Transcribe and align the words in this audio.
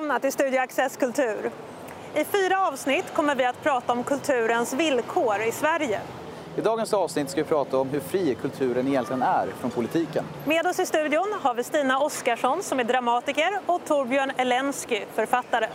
välkomna 0.00 0.20
till 0.20 0.32
Studio 0.32 0.60
Access 0.60 0.96
Kultur. 0.96 1.50
I 2.14 2.24
fyra 2.24 2.66
avsnitt 2.68 3.14
kommer 3.14 3.34
vi 3.34 3.44
att 3.44 3.62
prata 3.62 3.92
om 3.92 4.04
kulturens 4.04 4.72
villkor 4.72 5.42
i 5.48 5.52
Sverige. 5.52 6.00
I 6.56 6.60
dagens 6.60 6.94
avsnitt 6.94 7.30
ska 7.30 7.42
vi 7.42 7.48
prata 7.48 7.78
om 7.78 7.88
hur 7.88 8.00
fri 8.00 8.34
kulturen 8.34 8.88
egentligen 8.88 9.22
är 9.22 9.46
från 9.46 9.70
politiken. 9.70 10.24
Med 10.46 10.66
oss 10.66 10.78
i 10.78 10.86
studion 10.86 11.32
har 11.40 11.54
vi 11.54 11.64
Stina 11.64 12.00
Oskarsson 12.00 12.62
som 12.62 12.80
är 12.80 12.84
dramatiker 12.84 13.60
och 13.66 13.84
Torbjörn 13.84 14.32
Elensky, 14.36 15.04
författare. 15.14 15.66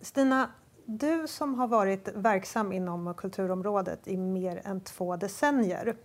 Stina, 0.00 0.50
du 0.84 1.28
som 1.28 1.54
har 1.54 1.66
varit 1.66 2.08
verksam 2.14 2.72
inom 2.72 3.14
kulturområdet 3.14 4.08
i 4.08 4.16
mer 4.16 4.62
än 4.64 4.80
två 4.80 5.16
decennier. 5.16 5.96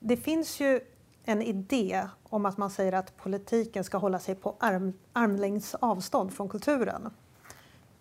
Det 0.00 0.16
finns 0.16 0.60
ju 0.60 0.80
en 1.26 1.42
idé 1.42 2.02
om 2.22 2.46
att 2.46 2.56
man 2.56 2.70
säger 2.70 2.92
att 2.92 3.16
politiken 3.16 3.84
ska 3.84 3.98
hålla 3.98 4.18
sig 4.18 4.34
på 4.34 4.56
arm, 4.60 4.92
armlängds 5.12 5.74
avstånd 5.74 6.34
från 6.34 6.48
kulturen. 6.48 7.10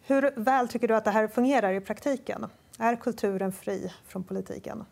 Hur 0.02 0.34
väl 0.36 0.68
tycker 0.68 0.88
du 0.88 0.96
att 0.96 1.06
det 1.06 1.12
här 1.12 1.28
fungerar 1.28 1.74
i 1.74 1.82
praktiken? 1.82 2.46
Är 2.78 2.96
kulturen 2.96 3.52
fri 3.52 3.94
från 4.08 4.24
politiken? 4.24 4.86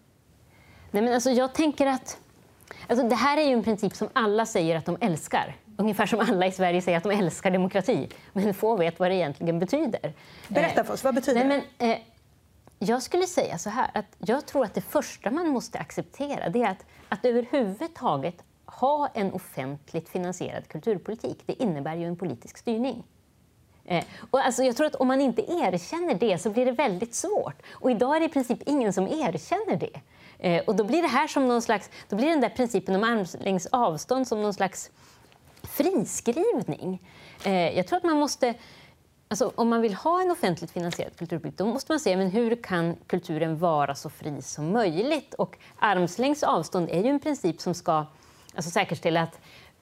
Nej, 0.92 1.04
men 1.04 1.14
alltså 1.14 1.30
jag 1.30 1.54
tänker 1.54 1.88
att 1.88 2.18
alltså 2.88 3.08
det 3.08 3.16
här 3.16 3.38
är 3.38 3.44
ju 3.44 3.54
en 3.54 3.64
princip 3.64 3.96
som 3.96 4.10
alla 4.14 4.46
säger 4.46 4.76
att 4.78 4.86
de 4.86 4.98
älskar. 5.02 5.56
Ungefär 5.78 6.06
som 6.06 6.20
alla 6.20 6.48
i 6.48 6.52
Sverige 6.52 6.82
säger 6.82 6.98
att 6.98 7.04
de 7.04 7.12
älskar 7.12 7.52
demokrati. 7.52 8.10
Men 8.34 8.54
få 8.54 8.76
vet 8.76 9.00
vad 9.00 9.12
det 9.12 9.16
egentligen 9.16 9.60
betyder. 9.60 10.14
Berätta 10.48 10.84
för 10.84 10.94
oss, 10.94 11.04
vad 11.04 11.16
betyder 11.16 11.46
Nej, 11.46 11.64
men, 11.78 11.90
eh, 11.90 11.98
jag 12.84 13.04
skulle 13.04 13.28
säga 13.28 13.58
så 13.58 13.70
här, 13.70 13.92
att 13.94 14.06
jag 14.18 14.46
tror 14.46 14.66
att 14.66 14.74
det 14.74 14.82
första 14.82 15.32
man 15.32 15.50
måste 15.50 15.80
acceptera 15.80 16.50
det 16.50 16.62
är 16.62 16.72
att, 16.72 16.86
att 17.10 17.26
överhuvudtaget 17.26 18.44
ha 18.66 19.08
en 19.08 19.34
offentligt 19.34 20.10
finansierad 20.10 20.68
kulturpolitik, 20.68 21.44
det 21.46 21.64
innebär 21.64 21.96
ju 21.96 22.06
en 22.06 22.16
politisk 22.16 22.58
styrning. 22.58 23.04
Eh, 23.86 24.04
och 24.32 24.40
alltså 24.40 24.64
jag 24.64 24.76
tror 24.76 24.88
att 24.88 24.96
om 24.96 25.08
man 25.08 25.22
inte 25.22 25.42
erkänner 25.42 26.14
det 26.14 26.38
så 26.38 26.50
blir 26.50 26.66
det 26.66 26.72
väldigt 26.72 27.16
svårt. 27.16 27.62
Och 27.72 27.92
idag 27.92 28.16
är 28.16 28.20
det 28.20 28.26
i 28.26 28.30
princip 28.30 28.60
ingen 28.66 28.94
som 28.94 29.08
erkänner 29.08 29.76
det. 29.76 30.02
Eh, 30.40 30.64
och 30.64 30.76
då 30.76 30.84
blir 30.84 31.02
det 31.02 31.08
här 31.08 31.28
som 31.28 31.48
någon 31.48 31.62
slags, 31.62 31.90
då 32.10 32.16
blir 32.16 32.30
den 32.30 32.42
där 32.42 32.50
principen 32.50 32.96
om 32.96 33.04
armlängds 33.04 33.68
avstånd 33.72 34.28
som 34.28 34.42
någon 34.42 34.54
slags 34.54 34.92
friskrivning. 35.64 37.02
Eh, 37.46 37.78
jag 37.78 37.88
tror 37.88 37.98
att 37.98 38.04
man 38.04 38.20
måste 38.20 38.54
Alltså, 39.34 39.52
om 39.56 39.70
man 39.70 39.82
vill 39.82 39.94
ha 39.94 40.22
en 40.22 40.32
offentligt 40.32 40.72
finansierad 40.72 41.16
kulturpolitik 41.18 41.58
då 41.58 41.66
måste 41.66 41.92
man 41.92 42.00
se 42.00 42.18
men 42.18 42.32
hur 42.32 42.56
kan 42.56 42.96
kulturen 43.08 43.58
vara 43.58 43.96
så 43.96 44.10
fri 44.10 44.42
som 44.42 44.72
möjligt. 44.72 45.34
Och 45.34 45.58
armslängds 45.80 46.44
avstånd 46.44 46.90
är 46.90 47.04
ju 47.04 47.10
en 47.10 47.20
princip 47.20 47.62
som 47.62 47.74
ska 47.74 48.06
alltså, 48.56 48.72
säkerställa 48.72 49.22
att 49.22 49.40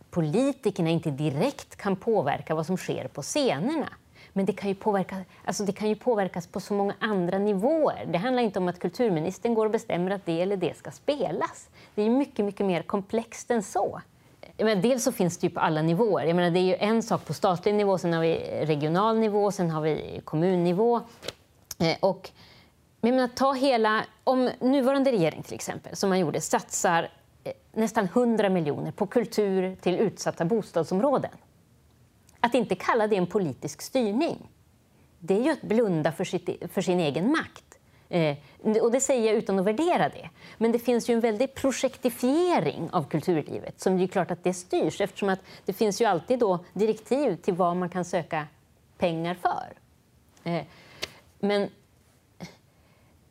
politikerna 0.09 0.89
inte 0.89 1.11
direkt 1.11 1.75
kan 1.75 1.95
påverka 1.95 2.55
vad 2.55 2.65
som 2.65 2.77
sker 2.77 3.07
på 3.07 3.21
scenerna. 3.21 3.89
Men 4.33 4.45
det 4.45 4.53
kan, 4.53 4.69
ju 4.69 4.75
påverka, 4.75 5.17
alltså 5.45 5.63
det 5.63 5.71
kan 5.71 5.89
ju 5.89 5.95
påverkas 5.95 6.47
på 6.47 6.59
så 6.59 6.73
många 6.73 6.95
andra 6.99 7.37
nivåer. 7.37 8.05
Det 8.11 8.17
handlar 8.17 8.43
inte 8.43 8.59
om 8.59 8.67
att 8.67 8.79
kulturministern 8.79 9.53
går 9.53 9.65
och 9.65 9.71
bestämmer 9.71 10.11
att 10.11 10.25
det 10.25 10.41
eller 10.41 10.57
det 10.57 10.77
ska 10.77 10.91
spelas. 10.91 11.69
Det 11.95 12.01
är 12.01 12.09
mycket, 12.09 12.45
mycket 12.45 12.65
mer 12.65 12.81
komplext 12.81 13.51
än 13.51 13.63
så. 13.63 14.01
Men 14.63 14.81
dels 14.81 15.03
så 15.03 15.11
finns 15.11 15.37
det 15.37 15.47
ju 15.47 15.53
på 15.53 15.59
alla 15.59 15.81
nivåer. 15.81 16.25
Jag 16.25 16.35
menar, 16.35 16.49
det 16.51 16.59
är 16.59 16.63
ju 16.63 16.75
en 16.75 17.03
sak 17.03 17.25
på 17.25 17.33
statlig 17.33 17.75
nivå, 17.75 17.97
sen 17.97 18.13
har 18.13 18.21
vi 18.21 18.35
regional 18.65 19.19
nivå, 19.19 19.51
sen 19.51 19.69
har 19.69 19.81
vi 19.81 20.21
kommunnivå. 20.23 21.01
Eh, 21.79 21.97
och, 21.99 22.29
men 23.01 23.15
menar, 23.15 23.27
ta 23.27 23.53
hela, 23.53 24.05
om 24.23 24.49
nuvarande 24.59 25.11
regering 25.11 25.43
till 25.43 25.53
exempel, 25.53 25.95
som 25.95 26.09
man 26.09 26.19
gjorde, 26.19 26.41
satsar 26.41 27.09
eh, 27.43 27.51
nästan 27.71 28.05
100 28.05 28.49
miljoner 28.49 28.91
på 28.91 29.07
kultur 29.07 29.75
till 29.75 29.95
utsatta 29.95 30.45
bostadsområden. 30.45 31.31
Att 32.39 32.53
inte 32.53 32.75
kalla 32.75 33.07
det 33.07 33.15
en 33.15 33.27
politisk 33.27 33.81
styrning, 33.81 34.49
det 35.19 35.33
är 35.33 35.43
ju 35.43 35.49
att 35.49 35.61
blunda 35.61 36.11
för, 36.11 36.23
sitt, 36.23 36.49
e-, 36.49 36.67
för 36.67 36.81
sin 36.81 36.99
egen 36.99 37.31
makt. 37.31 37.70
Eh, 38.11 38.37
och 38.81 38.91
det 38.91 39.01
säger 39.01 39.27
jag 39.27 39.35
utan 39.35 39.59
att 39.59 39.65
värdera 39.65 40.09
det. 40.09 40.29
Men 40.57 40.71
det 40.71 40.79
finns 40.79 41.09
ju 41.09 41.13
en 41.13 41.19
väldig 41.19 41.53
projektifiering 41.53 42.89
av 42.91 43.03
kulturlivet 43.03 43.81
som 43.81 43.97
det 43.97 44.03
är 44.03 44.07
klart 44.07 44.31
att 44.31 44.43
det 44.43 44.53
styrs 44.53 45.01
eftersom 45.01 45.29
att 45.29 45.39
det 45.65 45.73
finns 45.73 46.01
ju 46.01 46.05
alltid 46.05 46.39
då 46.39 46.65
direktiv 46.73 47.35
till 47.35 47.53
vad 47.53 47.77
man 47.77 47.89
kan 47.89 48.05
söka 48.05 48.47
pengar 48.97 49.35
för. 49.41 49.73
Eh, 50.43 50.63
men 51.39 51.69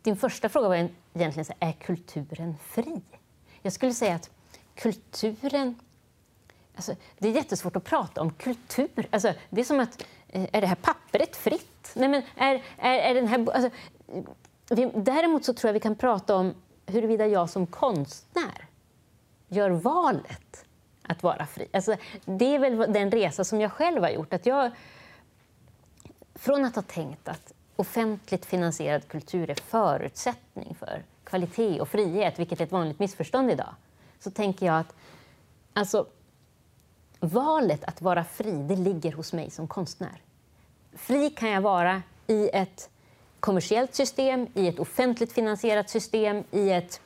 din 0.03 0.17
första 0.17 0.49
fråga 0.49 0.69
var 0.69 0.89
egentligen 1.15 1.45
så 1.45 1.53
är 1.59 1.73
kulturen 1.73 2.57
fri? 2.65 3.01
Jag 3.63 3.73
skulle 3.73 3.95
säga 3.95 4.15
att 4.15 4.31
kulturen... 4.75 5.75
Alltså, 6.75 6.95
det 7.19 7.29
är 7.29 7.33
jättesvårt 7.33 7.77
att 7.77 7.85
prata 7.85 8.21
om 8.21 8.31
kultur. 8.31 9.09
Alltså, 9.11 9.33
det 9.51 9.61
är 9.61 9.65
som 9.65 9.81
att, 9.81 10.07
eh, 10.29 10.49
är 10.53 10.61
det 10.61 10.67
här 10.67 10.75
pappret 10.75 11.37
fritt? 11.37 11.93
Nej, 11.95 12.09
men 12.09 12.23
är, 12.37 12.63
är, 12.79 12.99
är 12.99 13.15
den 13.15 13.27
här, 13.27 13.51
alltså, 13.51 13.71
Däremot 14.95 15.45
så 15.45 15.55
tror 15.55 15.69
jag 15.69 15.73
vi 15.73 15.81
kan 15.81 15.97
prata 15.97 16.37
om 16.37 16.55
huruvida 16.87 17.27
jag 17.27 17.51
som 17.51 17.67
konstnär 17.67 18.67
gör 19.49 19.71
valet 19.71 20.65
att 21.03 21.23
vara 21.23 21.47
fri. 21.47 21.69
Alltså, 21.73 21.97
det 22.25 22.55
är 22.55 22.59
väl 22.59 22.93
den 22.93 23.11
resa 23.11 23.45
som 23.45 23.61
jag 23.61 23.73
själv 23.73 24.03
har 24.03 24.11
gjort. 24.11 24.33
Att 24.33 24.47
jag, 24.47 24.71
från 26.35 26.65
att 26.65 26.75
ha 26.75 26.83
tänkt 26.83 27.29
att 27.29 27.53
offentligt 27.77 28.47
finansierad 28.47 29.09
kultur 29.09 29.51
är 29.51 29.55
förutsättning 29.55 30.75
för 30.79 31.03
kvalitet 31.25 31.81
och 31.81 31.89
frihet, 31.89 32.39
vilket 32.39 32.61
är 32.61 32.65
ett 32.65 32.73
vanligt 32.73 32.99
missförstånd 32.99 33.51
idag, 33.51 33.75
så 34.21 34.31
tänker 34.31 34.67
jag 34.67 34.79
att 34.79 34.95
alltså, 35.73 36.07
valet 37.21 37.85
att 37.85 38.03
vara 38.03 38.25
fri, 38.25 38.53
det 38.53 38.77
ligger 38.77 39.13
hos 39.13 39.33
mig 39.33 39.51
som 39.51 39.69
konstnär. 39.69 40.23
Fri 40.93 41.31
kan 41.31 41.51
jag 41.51 41.61
vara 41.61 42.03
i 42.27 42.51
ett 42.53 42.91
kommersiellt 43.41 43.95
system, 43.95 44.47
i 44.55 44.69
ett 44.69 44.79
offentligt 44.79 45.33
finansierat 45.33 45.91
system, 45.91 46.45
i 46.51 46.71
ett 46.71 47.01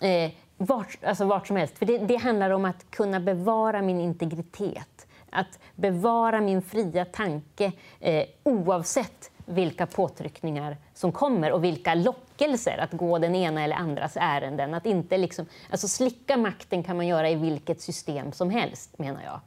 eh, 0.00 0.30
vart, 0.56 1.04
alltså 1.04 1.24
vart 1.24 1.46
som 1.46 1.56
helst. 1.56 1.78
För 1.78 1.86
det, 1.86 1.98
det 1.98 2.16
handlar 2.16 2.50
om 2.50 2.64
att 2.64 2.90
kunna 2.90 3.20
bevara 3.20 3.82
min 3.82 4.00
integritet, 4.00 5.06
att 5.30 5.58
bevara 5.76 6.40
min 6.40 6.62
fria 6.62 7.04
tanke 7.04 7.72
eh, 8.00 8.24
oavsett 8.42 9.30
vilka 9.44 9.86
påtryckningar 9.86 10.76
som 10.94 11.12
kommer 11.12 11.52
och 11.52 11.64
vilka 11.64 11.94
lockelser 11.94 12.78
att 12.78 12.92
gå 12.92 13.18
den 13.18 13.34
ena 13.34 13.64
eller 13.64 13.76
andras 13.76 14.12
ärenden. 14.16 14.74
Att 14.74 14.86
inte 14.86 15.18
liksom, 15.18 15.46
alltså 15.70 15.88
slicka 15.88 16.36
makten 16.36 16.82
kan 16.82 16.96
man 16.96 17.06
göra 17.06 17.30
i 17.30 17.34
vilket 17.34 17.80
system 17.80 18.32
som 18.32 18.50
helst, 18.50 18.98
menar 18.98 19.22
jag. 19.24 19.40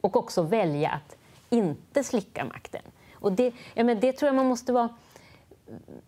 Och 0.00 0.16
också 0.16 0.42
välja 0.42 0.90
att 0.90 1.16
inte 1.50 2.04
slicka 2.04 2.44
makten. 2.44 2.82
Och 3.14 3.32
det, 3.32 3.52
ja, 3.74 3.84
men 3.84 4.00
det 4.00 4.12
tror 4.12 4.28
jag 4.28 4.34
man 4.34 4.46
måste 4.46 4.72
vara 4.72 4.88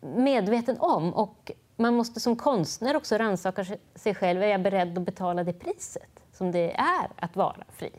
medveten 0.00 0.76
om. 0.80 1.14
Och 1.14 1.52
man 1.76 1.94
måste 1.94 2.20
som 2.20 2.36
konstnär 2.36 2.96
också 2.96 3.16
rannsaka 3.16 3.64
sig 3.94 4.14
själv. 4.14 4.42
Är 4.42 4.46
jag 4.46 4.62
beredd 4.62 4.98
att 4.98 5.04
betala 5.04 5.44
det 5.44 5.52
priset 5.52 6.22
som 6.32 6.52
det 6.52 6.72
är 6.72 7.08
att 7.16 7.36
vara 7.36 7.64
fri? 7.72 7.90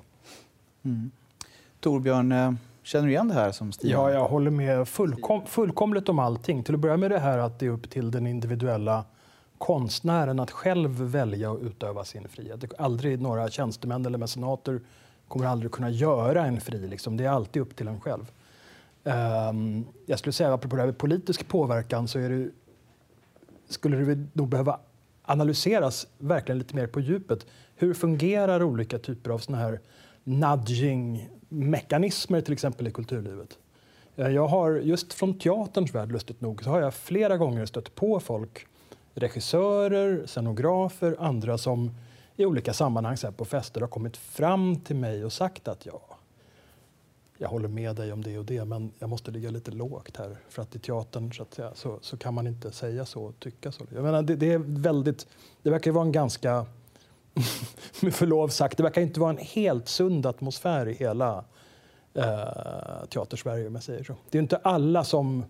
Mm. 0.83 1.11
Torbjörn, 1.79 2.31
eh, 2.31 2.51
känner 2.83 3.05
du 3.05 3.11
igen 3.11 3.27
det 3.27 3.33
här 3.33 3.51
som 3.51 3.71
Stina? 3.71 3.93
Ja, 3.93 4.11
jag 4.11 4.27
håller 4.27 4.51
med 4.51 4.87
fullkom 4.87 5.45
fullkomligt 5.45 6.09
om 6.09 6.19
allting. 6.19 6.63
Till 6.63 6.73
att 6.73 6.79
börja 6.79 6.97
med 6.97 7.11
det 7.11 7.19
här 7.19 7.37
att 7.37 7.59
det 7.59 7.65
är 7.65 7.69
upp 7.69 7.89
till 7.89 8.11
den 8.11 8.27
individuella 8.27 9.03
konstnären 9.57 10.39
att 10.39 10.51
själv 10.51 10.89
välja 10.89 11.51
och 11.51 11.59
utöva 11.61 12.05
sin 12.05 12.27
frihet. 12.27 12.73
Aldrig 12.77 13.21
några 13.21 13.49
tjänstemän 13.49 14.05
eller 14.05 14.17
mecenater 14.17 14.81
kommer 15.27 15.45
aldrig 15.45 15.71
kunna 15.71 15.89
göra 15.89 16.45
en 16.45 16.61
fri. 16.61 16.87
Liksom. 16.87 17.17
Det 17.17 17.25
är 17.25 17.29
alltid 17.29 17.61
upp 17.61 17.75
till 17.75 17.87
en 17.87 18.01
själv. 18.01 18.31
Ehm, 19.03 19.85
jag 20.05 20.19
skulle 20.19 20.33
säga, 20.33 20.53
apropå 20.53 20.75
det 20.75 20.81
här 20.81 20.87
med 20.87 20.97
politisk 20.97 21.47
påverkan, 21.47 22.07
så 22.07 22.19
är 22.19 22.29
det, 22.29 22.49
skulle 23.69 23.97
det 23.97 24.27
nog 24.33 24.49
behöva 24.49 24.79
analyseras 25.21 26.07
verkligen 26.17 26.59
lite 26.59 26.75
mer 26.75 26.87
på 26.87 26.99
djupet. 26.99 27.45
Hur 27.75 27.93
fungerar 27.93 28.63
olika 28.63 28.99
typer 28.99 29.31
av 29.31 29.37
såna 29.37 29.57
här 29.57 29.79
nudging-mekanismer 30.23 32.41
till 32.41 32.53
exempel 32.53 32.87
i 32.87 32.91
kulturlivet? 32.91 33.57
Eh, 34.15 34.27
jag 34.27 34.47
har 34.47 34.71
just 34.71 35.13
från 35.13 35.39
teaterns 35.39 35.95
värld, 35.95 36.11
lustigt 36.11 36.41
nog, 36.41 36.63
så 36.63 36.69
har 36.69 36.81
jag 36.81 36.93
flera 36.93 37.37
gånger 37.37 37.65
stött 37.65 37.95
på 37.95 38.19
folk, 38.19 38.67
regissörer, 39.13 40.23
scenografer, 40.25 41.15
andra 41.19 41.57
som 41.57 41.91
i 42.35 42.45
olika 42.45 42.73
sammanhang 42.73 43.17
så 43.17 43.31
på 43.31 43.45
fester 43.45 43.81
har 43.81 43.87
kommit 43.87 44.17
fram 44.17 44.75
till 44.75 44.95
mig 44.95 45.25
och 45.25 45.33
sagt 45.33 45.67
att 45.67 45.85
jag 45.85 46.01
jag 47.43 47.49
håller 47.49 47.67
med 47.67 47.95
dig 47.95 48.13
om 48.13 48.23
det 48.23 48.37
och 48.37 48.45
det, 48.45 48.65
men 48.65 48.91
jag 48.99 49.09
måste 49.09 49.31
ligga 49.31 49.49
lite 49.49 49.71
lågt 49.71 50.17
här. 50.17 50.37
För 50.49 50.61
att 50.61 50.75
i 50.75 50.79
teatern 50.79 51.33
så, 51.33 51.43
att 51.43 51.53
säga, 51.53 51.71
så, 51.75 51.99
så 52.01 52.17
kan 52.17 52.33
man 52.33 52.47
inte 52.47 52.71
säga 52.71 53.05
så 53.05 53.23
och 53.23 53.39
tycka 53.39 53.71
så. 53.71 53.83
Jag 53.93 54.03
menar, 54.03 54.21
det, 54.21 54.35
det 54.35 54.53
är 54.53 54.57
väldigt, 54.57 55.27
det 55.61 55.69
verkar 55.69 55.91
vara 55.91 56.05
en 56.05 56.11
ganska, 56.11 56.65
med 58.01 58.13
förlov 58.13 58.47
sagt, 58.47 58.77
det 58.77 58.83
verkar 58.83 59.01
inte 59.01 59.19
vara 59.19 59.29
en 59.29 59.37
helt 59.37 59.87
sund 59.87 60.25
atmosfär 60.25 60.87
i 60.87 60.93
hela 60.93 61.45
eh, 62.13 63.05
teatersverige 63.09 63.67
om 63.67 63.75
jag 63.75 63.83
säger 63.83 64.03
så. 64.03 64.15
Det 64.29 64.37
är 64.37 64.41
inte 64.41 64.57
alla 64.57 65.03
som, 65.03 65.45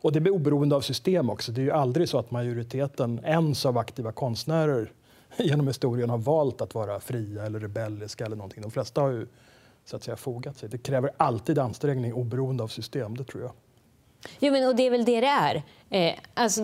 och 0.00 0.12
det 0.12 0.18
är 0.18 0.30
oberoende 0.30 0.76
av 0.76 0.80
system 0.80 1.30
också, 1.30 1.52
det 1.52 1.60
är 1.60 1.64
ju 1.64 1.72
aldrig 1.72 2.08
så 2.08 2.18
att 2.18 2.30
majoriteten 2.30 3.20
ens 3.24 3.66
av 3.66 3.78
aktiva 3.78 4.12
konstnärer 4.12 4.92
genom 5.38 5.66
historien 5.66 6.10
har 6.10 6.18
valt 6.18 6.60
att 6.60 6.74
vara 6.74 7.00
fria 7.00 7.46
eller 7.46 7.60
rebelliska 7.60 8.26
eller 8.26 8.36
någonting. 8.36 8.62
De 8.62 8.70
flesta 8.70 9.00
har 9.00 9.10
ju 9.10 9.26
så 9.86 9.96
att 9.96 10.04
säga, 10.04 10.16
fogat 10.16 10.56
sig. 10.56 10.68
Det 10.68 10.78
kräver 10.78 11.10
alltid 11.16 11.58
ansträngning 11.58 12.14
oberoende 12.14 12.62
av 12.62 12.68
system, 12.68 13.16
det 13.16 13.24
tror 13.24 13.42
jag. 13.42 13.52
Jo, 14.38 14.52
men, 14.52 14.68
och 14.68 14.76
det 14.76 14.86
är 14.86 14.90
väl 14.90 15.04
det 15.04 15.20
det 15.20 15.26
är. 15.26 15.62
Eh, 15.90 16.14
alltså, 16.34 16.62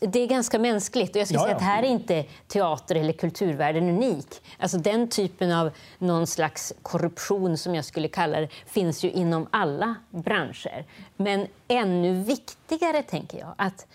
det 0.00 0.18
är 0.20 0.26
ganska 0.26 0.58
mänskligt. 0.58 1.10
Och 1.10 1.20
jag 1.20 1.26
skulle 1.26 1.40
Ja, 1.40 1.44
säga 1.44 1.56
att 1.56 1.62
här 1.62 1.82
är 1.82 1.86
inte 1.86 2.24
teater 2.46 2.94
eller 2.94 3.12
kulturvärlden 3.12 3.88
unik. 3.88 4.42
Alltså, 4.58 4.78
den 4.78 5.08
typen 5.08 5.52
av 5.52 5.70
någon 5.98 6.26
slags 6.26 6.72
korruption, 6.82 7.58
som 7.58 7.74
jag 7.74 7.84
skulle 7.84 8.08
kalla 8.08 8.40
det, 8.40 8.48
finns 8.66 9.04
ju 9.04 9.10
inom 9.10 9.46
alla 9.50 9.94
branscher. 10.10 10.84
Men 11.16 11.46
ännu 11.68 12.22
viktigare, 12.22 13.02
tänker 13.02 13.38
jag, 13.38 13.54
att 13.58 13.86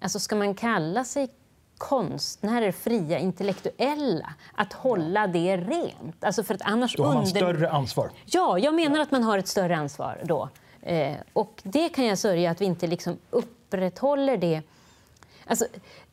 alltså, 0.00 0.18
ska 0.18 0.36
man 0.36 0.54
kalla 0.54 1.04
sig 1.04 1.28
konstnärer, 1.78 2.72
fria 2.72 3.18
intellektuella, 3.18 4.34
att 4.54 4.72
hålla 4.72 5.26
det 5.26 5.56
rent. 5.56 6.24
Alltså 6.24 6.42
för 6.42 6.54
att 6.54 6.62
annars 6.64 6.96
Då 6.96 7.02
har 7.04 7.14
man 7.14 7.16
under- 7.26 7.30
större 7.30 7.70
ansvar. 7.70 8.10
Ja, 8.24 8.58
jag 8.58 8.74
menar 8.74 9.00
att 9.00 9.10
man 9.10 9.22
har 9.22 9.38
ett 9.38 9.48
större 9.48 9.76
ansvar 9.76 10.20
då. 10.24 10.48
Eh, 10.82 11.14
och 11.32 11.60
det 11.62 11.88
kan 11.88 12.04
jag 12.04 12.18
sörja 12.18 12.50
att 12.50 12.60
vi 12.60 12.64
inte 12.64 12.86
liksom 12.86 13.16
upprätthåller 13.30 14.36
det. 14.36 14.62
Alltså, 15.46 15.66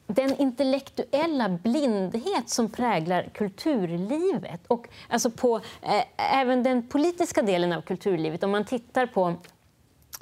den 0.07 0.36
intellektuella 0.38 1.50
blindhet 1.50 2.50
som 2.50 2.69
präglar 2.69 3.30
kulturlivet 3.33 4.62
och 4.68 4.88
alltså 5.09 5.30
på 5.31 5.62
eh, 5.81 6.04
även 6.39 6.63
den 6.63 6.88
politiska 6.88 7.42
delen 7.42 7.74
av 7.74 7.81
kulturlivet. 7.81 8.44
Om 8.44 8.51
man 8.51 8.66
tittar 8.66 9.06
på 9.06 9.33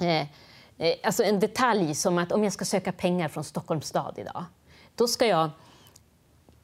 eh, 0.00 0.20
eh, 0.78 0.94
alltså 1.02 1.22
en 1.24 1.40
detalj 1.40 1.94
som 1.94 2.18
att 2.18 2.32
om 2.32 2.44
jag 2.44 2.52
ska 2.52 2.64
söka 2.64 2.92
pengar 2.92 3.28
från 3.28 3.44
Stockholms 3.44 3.86
stad 3.86 4.14
idag, 4.16 4.44
då 4.94 5.08
ska 5.08 5.26
jag 5.26 5.50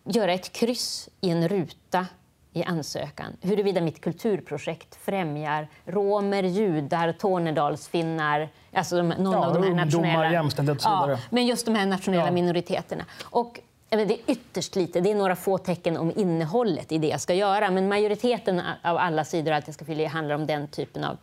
göra 0.04 0.32
ett 0.32 0.52
kryss 0.52 1.08
i 1.20 1.30
en 1.30 1.48
ruta 1.48 2.06
i 2.52 2.64
ansökan 2.64 3.36
huruvida 3.40 3.80
mitt 3.80 4.00
kulturprojekt 4.00 4.96
främjar 4.96 5.68
romer, 5.84 6.42
judar, 6.42 7.12
tornedalsfinnar, 7.12 8.48
alltså 8.72 8.96
de, 8.96 9.08
någon 9.08 9.32
Ja, 9.32 9.46
av 9.46 9.54
de 9.54 9.62
här 9.62 9.70
ungdomar, 9.70 9.84
nationella... 9.84 10.32
jämställdhet 10.32 10.76
och 10.76 10.82
så 10.82 10.88
vidare. 10.90 11.12
Ja, 11.12 11.18
men 11.30 11.46
just 11.46 11.66
de 11.66 11.74
här 11.74 11.86
nationella 11.86 12.24
Ja. 12.26 12.30
minoriteterna. 12.32 13.04
Och, 13.22 13.60
det 13.88 13.96
är 14.02 14.18
ytterst 14.26 14.76
lite, 14.76 15.00
det 15.00 15.10
är 15.10 15.14
några 15.14 15.36
få 15.36 15.58
tecken 15.58 15.96
om 15.96 16.12
innehållet 16.16 16.92
i 16.92 16.98
det 16.98 17.08
jag 17.08 17.20
ska 17.20 17.34
göra, 17.34 17.70
men 17.70 17.88
majoriteten 17.88 18.62
av 18.82 18.96
alla 18.96 19.24
sidor 19.24 19.52
allt 19.52 19.66
jag 19.68 19.74
ska 19.74 19.84
fylla 19.84 20.02
i 20.02 20.06
handlar 20.06 20.34
om 20.34 20.46
den 20.46 20.68
typen 20.68 21.04
av 21.04 21.16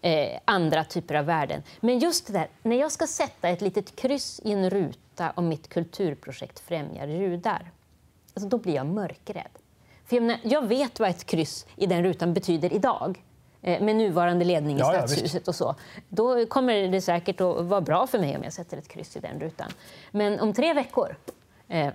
eh, 0.00 0.38
andra 0.44 0.84
typer 0.84 1.14
av 1.14 1.24
värden. 1.24 1.62
Men 1.80 1.98
just 1.98 2.26
det 2.26 2.32
där, 2.32 2.48
när 2.62 2.76
jag 2.76 2.92
ska 2.92 3.06
sätta 3.06 3.48
ett 3.48 3.60
litet 3.60 3.96
kryss 3.96 4.40
i 4.44 4.52
en 4.52 4.70
ruta 4.70 4.98
om 5.34 5.48
mitt 5.48 5.68
kulturprojekt 5.68 6.60
främjar 6.60 7.06
judar, 7.06 7.70
alltså 8.34 8.48
då 8.48 8.58
blir 8.58 8.74
jag 8.74 8.86
mörkrädd. 8.86 9.50
För 10.08 10.16
jag, 10.16 10.22
menar, 10.22 10.40
jag 10.42 10.66
vet 10.66 11.00
vad 11.00 11.10
ett 11.10 11.24
kryss 11.24 11.66
i 11.76 11.86
den 11.86 12.04
rutan 12.04 12.34
betyder 12.34 12.72
idag 12.72 13.24
eh, 13.62 13.82
med 13.82 13.96
nuvarande 13.96 14.44
ledning 14.44 14.76
i 14.76 14.80
Ja, 14.80 14.94
ja, 14.94 15.06
Stadshuset 15.06 15.48
och 15.48 15.54
så. 15.54 15.74
Då 16.08 16.46
kommer 16.46 16.88
det 16.88 17.00
säkert 17.00 17.40
att 17.40 17.64
vara 17.64 17.80
bra 17.80 18.06
för 18.06 18.18
mig 18.18 18.36
om 18.36 18.44
jag 18.44 18.52
sätter 18.52 18.76
ett 18.76 18.88
kryss 18.88 19.16
i 19.16 19.20
den 19.20 19.40
rutan. 19.40 19.68
Men 20.10 20.40
om 20.40 20.52
tre 20.52 20.74
veckor, 20.74 21.16
eh, 21.68 21.92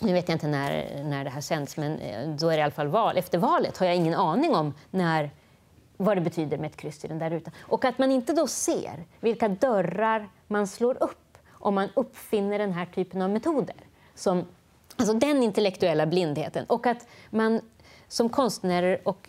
nu 0.00 0.12
vet 0.12 0.28
jag 0.28 0.34
inte 0.34 0.48
när, 0.48 1.02
när 1.04 1.24
det 1.24 1.30
här 1.30 1.40
sänds, 1.40 1.76
men 1.76 1.98
eh, 1.98 2.28
då 2.28 2.48
är 2.48 2.52
det 2.52 2.58
i 2.58 2.62
alla 2.62 2.72
fall 2.72 2.88
val. 2.88 3.16
Efter 3.16 3.38
valet 3.38 3.78
har 3.78 3.86
jag 3.86 3.96
ingen 3.96 4.14
aning 4.14 4.54
om 4.54 4.74
när, 4.90 5.30
vad 5.96 6.16
det 6.16 6.20
betyder 6.20 6.58
med 6.58 6.70
ett 6.70 6.76
kryss 6.76 7.04
i 7.04 7.08
den 7.08 7.18
där 7.18 7.30
rutan. 7.30 7.52
Och 7.60 7.84
att 7.84 7.98
man 7.98 8.10
inte 8.10 8.32
då 8.32 8.46
ser 8.46 9.04
vilka 9.20 9.48
dörrar 9.48 10.28
man 10.46 10.66
slår 10.66 11.02
upp 11.02 11.21
om 11.62 11.74
man 11.74 11.88
uppfinner 11.94 12.58
den 12.58 12.72
här 12.72 12.86
typen 12.86 13.22
av 13.22 13.30
metoder. 13.30 13.76
Som, 14.14 14.44
alltså 14.96 15.14
den 15.14 15.42
intellektuella 15.42 16.06
blindheten. 16.06 16.64
Och 16.64 16.86
att 16.86 17.06
man 17.30 17.60
som 18.08 18.28
konstnärer 18.28 19.00
och 19.04 19.28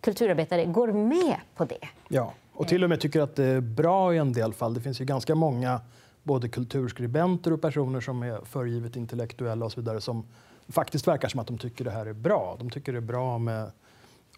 kulturarbetare 0.00 0.64
går 0.64 0.92
med 0.92 1.36
på 1.56 1.64
det. 1.64 1.88
Ja, 2.08 2.32
och 2.52 2.68
till 2.68 2.84
och 2.84 2.90
med 2.90 3.00
tycker 3.00 3.20
att 3.20 3.36
det 3.36 3.44
är 3.44 3.60
bra 3.60 4.14
i 4.14 4.18
en 4.18 4.32
del 4.32 4.52
fall. 4.52 4.74
Det 4.74 4.80
finns 4.80 5.00
ju 5.00 5.04
ganska 5.04 5.34
många 5.34 5.80
både 6.22 6.48
kulturskribenter 6.48 7.52
och 7.52 7.62
personer 7.62 8.00
som 8.00 8.22
är 8.22 8.40
förgivet 8.44 8.96
intellektuella 8.96 9.64
och 9.64 9.72
så 9.72 9.80
vidare 9.80 10.00
som 10.00 10.24
faktiskt 10.68 11.08
verkar 11.08 11.28
som 11.28 11.40
att 11.40 11.46
de 11.46 11.58
tycker 11.58 11.84
det 11.84 11.90
här 11.90 12.06
är 12.06 12.12
bra. 12.12 12.56
De 12.58 12.70
tycker 12.70 12.92
det 12.92 12.98
är 12.98 13.00
bra 13.00 13.38
med 13.38 13.70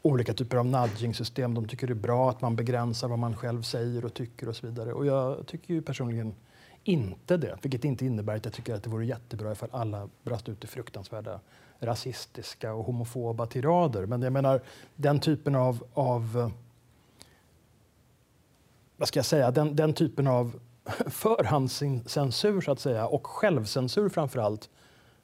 olika 0.03 0.35
typer 0.35 0.56
av 0.56 0.67
nudging-system. 0.67 1.55
De 1.55 1.69
tycker 1.69 1.87
det 1.87 1.93
är 1.93 1.94
bra 1.94 2.31
att 2.31 2.41
man 2.41 2.56
begränsar 2.56 3.09
vad 3.09 3.19
man 3.19 3.37
själv 3.37 3.62
säger 3.62 4.05
och 4.05 4.15
tycker 4.15 4.49
och 4.49 4.56
så 4.56 4.67
vidare. 4.67 4.93
Och 4.93 5.06
jag 5.06 5.47
tycker 5.47 5.75
ju 5.75 5.83
personligen 5.83 6.35
inte 6.88 7.37
det, 7.37 7.59
vilket 7.62 7.85
inte 7.85 8.06
innebär 8.06 8.37
att 8.37 8.44
jag 8.44 8.55
tycker 8.55 8.75
att 8.75 8.83
det 8.83 8.91
vore 8.91 9.06
jättebra 9.06 9.53
ifall 9.53 9.69
alla 9.73 10.09
brast 10.23 10.49
ut 10.49 10.65
i 10.65 10.67
fruktansvärda 10.67 11.41
rasistiska 11.81 12.75
och 12.75 12.85
homofoba 12.85 13.47
tirader. 13.47 14.06
Men 14.06 14.23
jag 14.23 14.33
menar, 14.33 14.61
den 14.97 15.21
typen 15.21 15.55
av, 15.55 15.85
av 15.94 16.38
eh, 16.38 16.50
vad 18.97 19.09
ska 19.09 19.19
jag 19.19 19.27
säga, 19.27 19.50
den, 19.50 19.77
den 19.77 19.94
typen 19.94 20.27
av 20.27 20.61
förhandscensur 21.06 22.61
så 22.61 22.73
att 22.73 22.81
säga 22.81 23.06
och 23.06 23.27
självcensur 23.27 24.09
framför 24.09 24.38
allt 24.38 24.71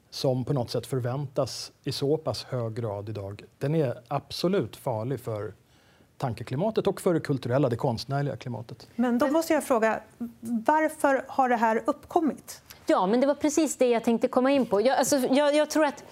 som 0.09 0.45
på 0.45 0.53
något 0.53 0.69
sätt 0.69 0.87
förväntas 0.87 1.71
i 1.83 1.91
så 1.91 2.17
pass 2.17 2.43
hög 2.43 2.73
grad 2.73 3.09
idag, 3.09 3.43
den 3.57 3.75
är 3.75 4.01
absolut 4.07 4.75
farlig 4.75 5.19
för 5.19 5.53
tankeklimatet 6.23 6.87
och 6.87 7.01
för 7.01 7.13
det 7.13 7.19
kulturella, 7.19 7.69
det 7.69 7.75
konstnärliga 7.75 8.35
klimatet. 8.37 8.87
Men 8.95 9.17
då 9.17 9.27
måste 9.27 9.53
jag 9.53 9.63
fråga, 9.63 9.99
varför 10.39 11.25
har 11.27 11.49
det 11.49 11.55
här 11.55 11.83
uppkommit? 11.85 12.61
Ja, 12.85 13.07
men 13.07 13.21
det 13.21 13.27
var 13.27 13.35
precis 13.35 13.77
det 13.77 13.89
jag 13.89 14.03
tänkte 14.03 14.27
komma 14.27 14.51
in 14.51 14.65
på. 14.65 14.81
Jag, 14.81 14.97
alltså, 14.97 15.17
jag, 15.17 15.55
jag 15.55 15.69
tror 15.69 15.85
att 15.85 16.03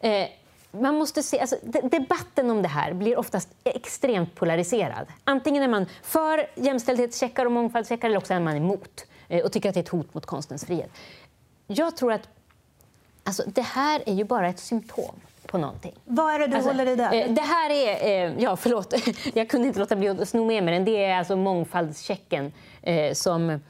eh, 0.00 0.26
man 0.70 0.94
måste 0.94 1.22
se, 1.22 1.40
alltså, 1.40 1.56
de, 1.62 1.80
debatten 1.88 2.50
om 2.50 2.62
det 2.62 2.68
här 2.68 2.92
blir 2.92 3.18
oftast 3.18 3.48
extremt 3.64 4.34
polariserad. 4.34 5.06
Antingen 5.24 5.62
är 5.62 5.68
man 5.68 5.86
för 6.02 6.46
jämställdhetscheckar 6.54 7.46
och 7.46 7.52
mångfaldscheckar 7.52 8.08
eller 8.08 8.18
också 8.18 8.34
är 8.34 8.40
man 8.40 8.56
emot 8.56 9.06
eh, 9.28 9.44
och 9.44 9.52
tycker 9.52 9.68
att 9.68 9.74
det 9.74 9.80
är 9.80 9.84
ett 9.84 9.88
hot 9.88 10.14
mot 10.14 10.26
konstens 10.26 10.64
frihet. 10.64 10.90
Jag 11.66 11.96
tror 11.96 12.12
att 12.12 12.28
alltså, 13.24 13.42
det 13.46 13.62
här 13.62 14.02
är 14.06 14.14
ju 14.14 14.24
bara 14.24 14.48
ett 14.48 14.60
symptom 14.60 15.14
på 15.50 15.58
någonting. 15.58 15.94
Vad 16.04 16.34
är 16.34 16.38
det 16.38 16.46
du 16.46 16.54
Alltså, 16.54 16.70
håller 16.70 16.86
i 16.86 16.96
där? 16.96 17.12
eh, 17.14 17.30
Det 17.32 17.40
här 17.40 17.70
är... 17.70 18.26
eh, 18.28 18.34
Ja, 18.38 18.56
förlåt. 18.56 18.94
Jag 19.34 19.48
kunde 19.50 19.68
inte 19.68 19.80
låta 19.80 19.96
bli 19.96 20.08
att 20.08 20.28
sno 20.28 20.44
med 20.44 20.64
mig 20.64 20.74
den. 20.74 20.84
Det 20.84 21.04
är 21.04 21.18
alltså 21.18 21.36
mångfaldschecken 21.36 22.52
eh, 22.82 23.12
som 23.12 23.60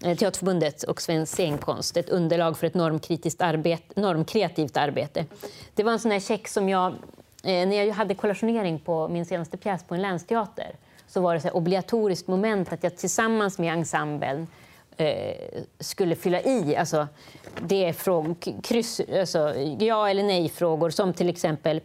Teaterförbundet 0.00 0.82
och 0.82 1.02
Svensk 1.02 1.32
scenkonst, 1.32 1.96
ett 1.96 2.08
underlag 2.08 2.58
för 2.58 2.66
ett 2.66 2.74
normkritiskt 2.74 3.40
arbete, 3.42 4.00
normkreativt 4.00 4.76
arbete. 4.76 5.24
Det 5.74 5.82
var 5.82 5.92
en 5.92 5.98
sån 5.98 6.10
här 6.10 6.20
check 6.20 6.48
som 6.48 6.68
jag... 6.68 6.94
När 7.42 7.84
jag 7.84 7.94
hade 7.94 8.14
kollationering 8.14 8.78
på 8.78 9.08
min 9.08 9.26
senaste 9.26 9.56
pjäs 9.56 9.84
på 9.84 9.94
en 9.94 10.02
länsteater 10.02 10.74
så 11.06 11.20
var 11.20 11.34
det 11.34 11.40
så 11.40 11.50
obligatoriskt 11.50 12.28
moment 12.28 12.72
att 12.72 12.82
jag 12.84 12.96
tillsammans 12.96 13.58
med 13.58 13.72
ensemblen 13.72 14.46
eh, 15.00 15.62
skulle 15.80 16.16
fylla 16.16 16.40
i. 16.42 16.76
Alltså, 16.76 17.06
det 17.60 17.84
är 17.84 17.92
fråg- 17.92 18.60
kryss, 18.62 19.00
alltså, 19.20 19.54
ja 19.78 20.08
eller 20.08 20.22
nej-frågor 20.22 20.90
som 20.90 21.12
till 21.12 21.28
exempel 21.28 21.80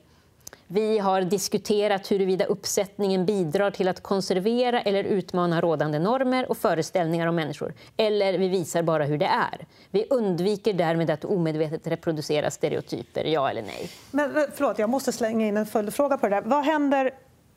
vi 0.67 0.99
har 0.99 1.21
diskuterat 1.21 2.11
huruvida 2.11 2.45
uppsättningen 2.45 3.25
bidrar 3.25 3.71
till 3.71 3.87
att 3.87 4.03
konservera 4.03 4.81
eller 4.81 5.03
utmana 5.03 5.61
rådande 5.61 5.99
normer 5.99 6.49
och 6.49 6.57
föreställningar 6.57 7.27
om 7.27 7.35
människor. 7.35 7.73
Eller 7.97 8.37
vi 8.37 8.47
visar 8.47 8.83
bara 8.83 9.03
hur 9.05 9.17
det 9.17 9.25
är. 9.25 9.65
Vi 9.91 10.05
undviker 10.09 10.73
därmed 10.73 11.09
att 11.09 11.25
omedvetet 11.25 11.87
reproducera 11.87 12.51
stereotyper, 12.51 13.23
ja 13.23 13.49
eller 13.49 13.61
nej. 13.61 13.89
Men, 14.11 14.33
förlåt, 14.53 14.79
jag 14.79 14.89
måste 14.89 15.11
slänga 15.11 15.47
in 15.47 15.57
en 15.57 15.65
följdfråga 15.65 16.17
på 16.17 16.27
det 16.27 16.35
där. 16.35 16.41
Vad 16.45 16.65
händer... 16.65 17.11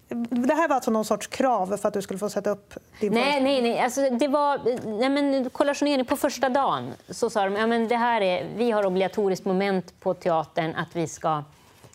Det 0.09 0.55
här 0.55 0.69
var 0.69 0.75
alltså 0.75 0.91
någon 0.91 1.05
sorts 1.05 1.27
krav 1.27 1.77
för 1.77 1.89
att 1.89 1.95
du 1.95 2.03
skulle 2.03 2.19
få 2.19 2.31
sätta 2.31 2.51
upp 2.51 2.75
din 3.01 3.13
Nej, 3.13 3.43
nej, 3.43 3.63
nej. 3.63 3.81
Alltså, 3.81 4.11
det 4.11 4.29
var 4.29 4.61
nej, 4.99 5.09
men, 5.09 5.51
kollationering 5.51 6.05
på 6.05 6.17
första 6.17 6.49
dagen. 6.49 6.93
Så 7.09 7.31
sa 7.31 7.45
de 7.45 7.57
ja, 7.57 7.67
men 7.67 7.89
det 7.89 7.97
här 7.97 8.21
är, 8.21 8.47
vi 8.57 8.71
har 8.71 8.87
obligatoriskt 8.87 9.45
moment 9.45 10.01
på 10.01 10.15
teatern 10.15 10.75
att 10.75 10.97
vi 10.97 11.07
ska 11.07 11.43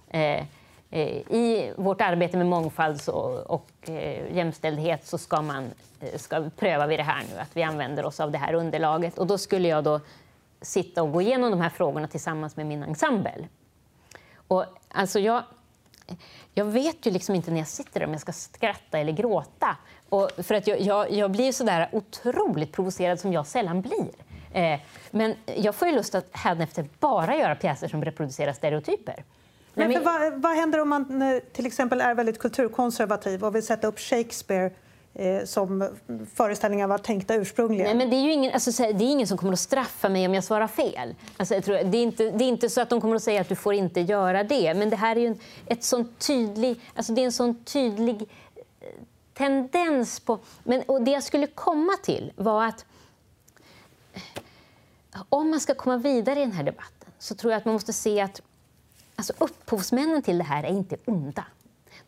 eh, 0.09 0.43
eh, 0.91 1.07
i 1.17 1.73
vårt 1.75 2.01
arbete 2.01 2.37
med 2.37 2.45
mångfald 2.45 3.09
och, 3.09 3.39
och 3.39 3.69
eh, 3.81 4.35
jämställdhet 4.35 5.07
så 5.07 5.17
ska, 5.17 5.41
man, 5.41 5.71
eh, 5.99 6.17
ska 6.17 6.49
pröva 6.57 6.87
vi 6.87 6.97
det 6.97 7.03
här 7.03 7.23
nu, 7.33 7.39
att 7.39 7.57
vi 7.57 7.63
använder 7.63 8.05
oss 8.05 8.19
av 8.19 8.31
det 8.31 8.37
här 8.37 8.53
underlaget. 8.53 9.17
Och 9.17 9.27
då 9.27 9.37
skulle 9.37 9.67
jag 9.67 9.83
då 9.83 9.99
sitta 10.61 11.03
och 11.03 11.11
gå 11.11 11.21
igenom 11.21 11.51
de 11.51 11.61
här 11.61 11.69
frågorna 11.69 12.07
tillsammans 12.07 12.55
med 12.55 12.65
min 12.65 12.83
ensemble. 12.83 13.47
Och, 14.47 14.65
alltså, 14.87 15.19
jag, 15.19 15.43
jag 16.53 16.65
vet 16.65 17.05
ju 17.05 17.11
liksom 17.11 17.35
inte 17.35 17.51
när 17.51 17.57
jag 17.57 17.67
sitter 17.67 17.99
där 17.99 18.07
om 18.07 18.11
jag 18.11 18.21
ska 18.21 18.31
skratta 18.31 18.99
eller 18.99 19.11
gråta. 19.11 19.77
Och 20.09 20.31
för 20.37 20.55
att 20.55 20.67
jag, 20.67 20.81
jag, 20.81 21.11
jag 21.11 21.31
blir 21.31 21.51
så 21.51 21.63
där 21.63 21.89
otroligt 21.91 22.71
provocerad 22.71 23.19
som 23.19 23.33
jag 23.33 23.47
sällan 23.47 23.81
blir. 23.81 24.09
Eh, 24.53 24.79
men 25.11 25.35
jag 25.55 25.75
får 25.75 25.87
ju 25.87 25.95
lust 25.95 26.15
att 26.15 26.27
hädanefter 26.31 26.85
bara 26.99 27.35
göra 27.35 27.55
pjäser 27.55 27.87
som 27.87 28.05
reproducerar 28.05 28.53
stereotyper. 28.53 29.23
Men, 29.73 29.93
för 29.93 29.99
vad, 29.99 30.41
vad 30.41 30.55
händer 30.55 30.79
om 30.79 30.89
man 30.89 31.21
eh, 31.21 31.39
till 31.39 31.65
exempel 31.65 32.01
är 32.01 32.15
väldigt 32.15 32.39
kulturkonservativ 32.39 33.43
och 33.43 33.55
vill 33.55 33.65
sätta 33.65 33.87
upp 33.87 33.99
Shakespeare 33.99 34.71
Eh, 35.15 35.45
som 35.45 35.89
föreställningar 36.35 36.87
var 36.87 36.97
tänkta 36.97 37.35
ursprungligen. 37.35 37.85
Nej, 37.85 37.95
men 37.95 38.09
det 38.09 38.15
är 38.15 38.23
ju 38.23 38.31
ingen, 38.31 38.53
alltså, 38.53 38.83
det 38.83 39.03
är 39.03 39.11
ingen 39.11 39.27
som 39.27 39.37
kommer 39.37 39.53
att 39.53 39.59
straffa 39.59 40.09
mig 40.09 40.27
om 40.27 40.33
jag 40.33 40.43
svarar 40.43 40.67
fel. 40.67 41.15
Alltså, 41.37 41.53
jag 41.53 41.65
tror, 41.65 41.83
det, 41.83 41.97
är 41.97 42.03
inte, 42.03 42.31
det 42.31 42.43
är 42.43 42.47
inte 42.47 42.69
så 42.69 42.81
att 42.81 42.89
de 42.89 43.01
kommer 43.01 43.15
att 43.15 43.23
säga 43.23 43.41
att 43.41 43.49
du 43.49 43.55
får 43.55 43.73
inte 43.73 44.01
göra 44.01 44.43
det. 44.43 44.73
Men 44.73 44.89
det 44.89 44.95
här 44.95 45.15
är 45.15 45.19
ju 45.19 45.27
en, 45.27 45.39
ett 45.65 45.83
sånt 45.83 46.19
tydlig, 46.19 46.79
alltså, 46.95 47.13
det 47.13 47.21
är 47.21 47.25
en 47.25 47.31
sån 47.31 47.63
tydlig 47.63 48.21
eh, 48.21 48.87
tendens 49.33 50.19
på... 50.19 50.39
Men, 50.63 50.81
och 50.81 51.01
det 51.01 51.11
jag 51.11 51.23
skulle 51.23 51.47
komma 51.47 51.93
till 52.03 52.31
var 52.35 52.65
att 52.65 52.85
eh, 54.13 55.21
om 55.29 55.49
man 55.49 55.59
ska 55.59 55.75
komma 55.75 55.97
vidare 55.97 56.39
i 56.39 56.43
den 56.43 56.51
här 56.51 56.63
debatten 56.63 57.09
så 57.19 57.35
tror 57.35 57.53
jag 57.53 57.57
att 57.57 57.65
man 57.65 57.73
måste 57.73 57.93
se 57.93 58.21
att 58.21 58.41
alltså, 59.15 59.33
upphovsmännen 59.37 60.21
till 60.21 60.37
det 60.37 60.43
här 60.43 60.63
är 60.63 60.71
inte 60.71 60.97
onda. 61.05 61.45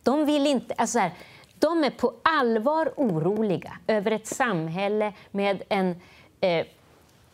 De 0.02 0.26
vill 0.26 0.46
inte... 0.46 0.74
Alltså, 0.74 0.98
här, 0.98 1.12
de 1.58 1.84
är 1.84 1.90
på 1.90 2.12
allvar 2.22 2.92
oroliga 2.96 3.78
över 3.86 4.10
ett 4.10 4.26
samhälle 4.26 5.12
med 5.30 5.62
en, 5.68 6.00
eh, 6.40 6.50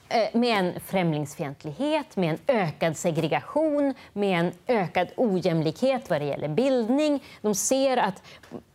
eh, 0.09 0.29
med 0.33 0.59
en 0.59 0.81
främlingsfientlighet, 0.81 2.17
med 2.17 2.31
en 2.31 2.39
ökad 2.47 2.97
segregation, 2.97 3.95
med 4.13 4.41
en 4.41 4.53
ökad 4.67 5.09
ojämlikhet 5.17 6.11
vad 6.11 6.21
det 6.21 6.25
gäller 6.25 6.49
bildning. 6.49 7.23
De 7.41 7.55
ser 7.55 7.97
att, 7.97 8.23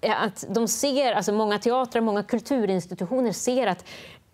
att 0.02 0.46
de 0.50 0.68
ser, 0.68 1.14
alltså 1.14 1.32
många 1.32 1.60
teatrar, 1.60 2.02
många 2.02 2.24
kulturinstitutioner 2.24 3.32
ser 3.32 3.68
att 3.68 3.86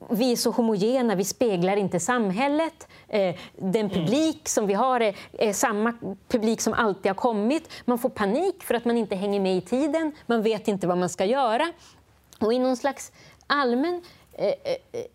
vi 0.09 0.31
är 0.31 0.35
så 0.35 0.51
homogena, 0.51 1.15
vi 1.15 1.23
speglar 1.23 1.77
inte 1.77 1.99
samhället. 1.99 2.87
Eh, 3.07 3.35
den 3.57 3.89
publik 3.89 4.49
som 4.49 4.67
vi 4.67 4.73
har 4.73 4.99
är, 4.99 5.15
är, 5.31 5.53
samma 5.53 5.93
publik 6.27 6.61
som 6.61 6.73
alltid 6.73 7.09
har 7.09 7.15
kommit. 7.15 7.69
Man 7.85 7.99
får 7.99 8.09
panik 8.09 8.63
för 8.63 8.73
att 8.73 8.85
man 8.85 8.97
inte 8.97 9.15
hänger 9.15 9.39
med 9.39 9.57
i 9.57 9.61
tiden, 9.61 10.11
man 10.25 10.41
vet 10.41 10.67
inte 10.67 10.87
vad 10.87 10.97
man 10.97 11.09
ska 11.09 11.25
göra. 11.25 11.71
Och 12.39 12.53
i 12.53 12.59
någon 12.59 12.77
slags 12.77 13.11
allmän 13.47 14.01
eh, 14.33 14.47
eh, 14.47 14.55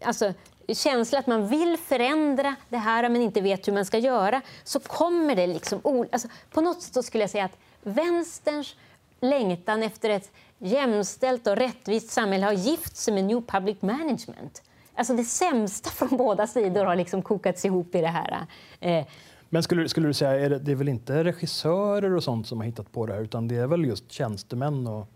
alltså, 0.04 0.33
känsla 0.68 1.18
att 1.18 1.26
man 1.26 1.49
vill 1.49 1.76
förändra 1.76 2.54
det 2.68 2.76
här 2.76 3.09
men 3.09 3.23
inte 3.23 3.40
vet 3.40 3.68
hur 3.68 3.73
man 3.73 3.85
ska 3.85 3.99
göra, 3.99 4.42
så 4.64 4.80
kommer 4.80 5.37
det 5.37 5.47
liksom... 5.47 6.07
Alltså, 6.12 6.28
på 6.50 6.61
något 6.61 6.83
sätt 6.83 7.04
skulle 7.04 7.23
jag 7.23 7.30
säga 7.30 7.45
att 7.45 7.59
vänsterns 7.83 8.76
längtan 9.21 9.83
efter 9.83 10.11
ett 10.11 10.30
jämställt 10.59 11.47
och 11.47 11.57
rättvist 11.57 12.11
samhälle 12.11 12.47
har 12.47 12.52
gift 12.52 12.97
sig 12.97 13.14
med 13.14 13.25
New 13.25 13.40
Public 13.40 13.83
Management. 13.83 14.62
Alltså 14.99 15.14
det 15.14 15.25
sämsta 15.25 15.90
från 15.90 16.19
båda 16.19 16.47
sidor 16.47 16.85
har 16.85 16.97
liksom 16.97 17.23
kokats 17.23 17.64
ihop 17.64 17.95
i 17.95 18.00
det 18.00 18.09
här. 18.09 18.47
Eh. 18.81 19.07
Men 19.49 19.62
skulle, 19.62 19.88
skulle 19.88 20.07
du 20.07 20.12
säga, 20.12 20.40
är 20.40 20.50
det, 20.50 20.59
det 20.59 20.73
är 20.73 20.76
väl 20.76 20.88
inte 20.88 21.25
regissörer 21.25 22.14
och 22.14 22.25
sånt 22.25 22.47
som 22.47 22.59
har 22.59 22.64
hittat 22.64 22.93
på 22.93 23.07
det 23.07 23.12
här 23.12 23.21
utan 23.21 23.49
det 23.49 23.57
är 23.57 23.67
väl 23.67 23.85
just 23.85 24.12
tjänstemän 24.12 24.87
och 24.87 25.09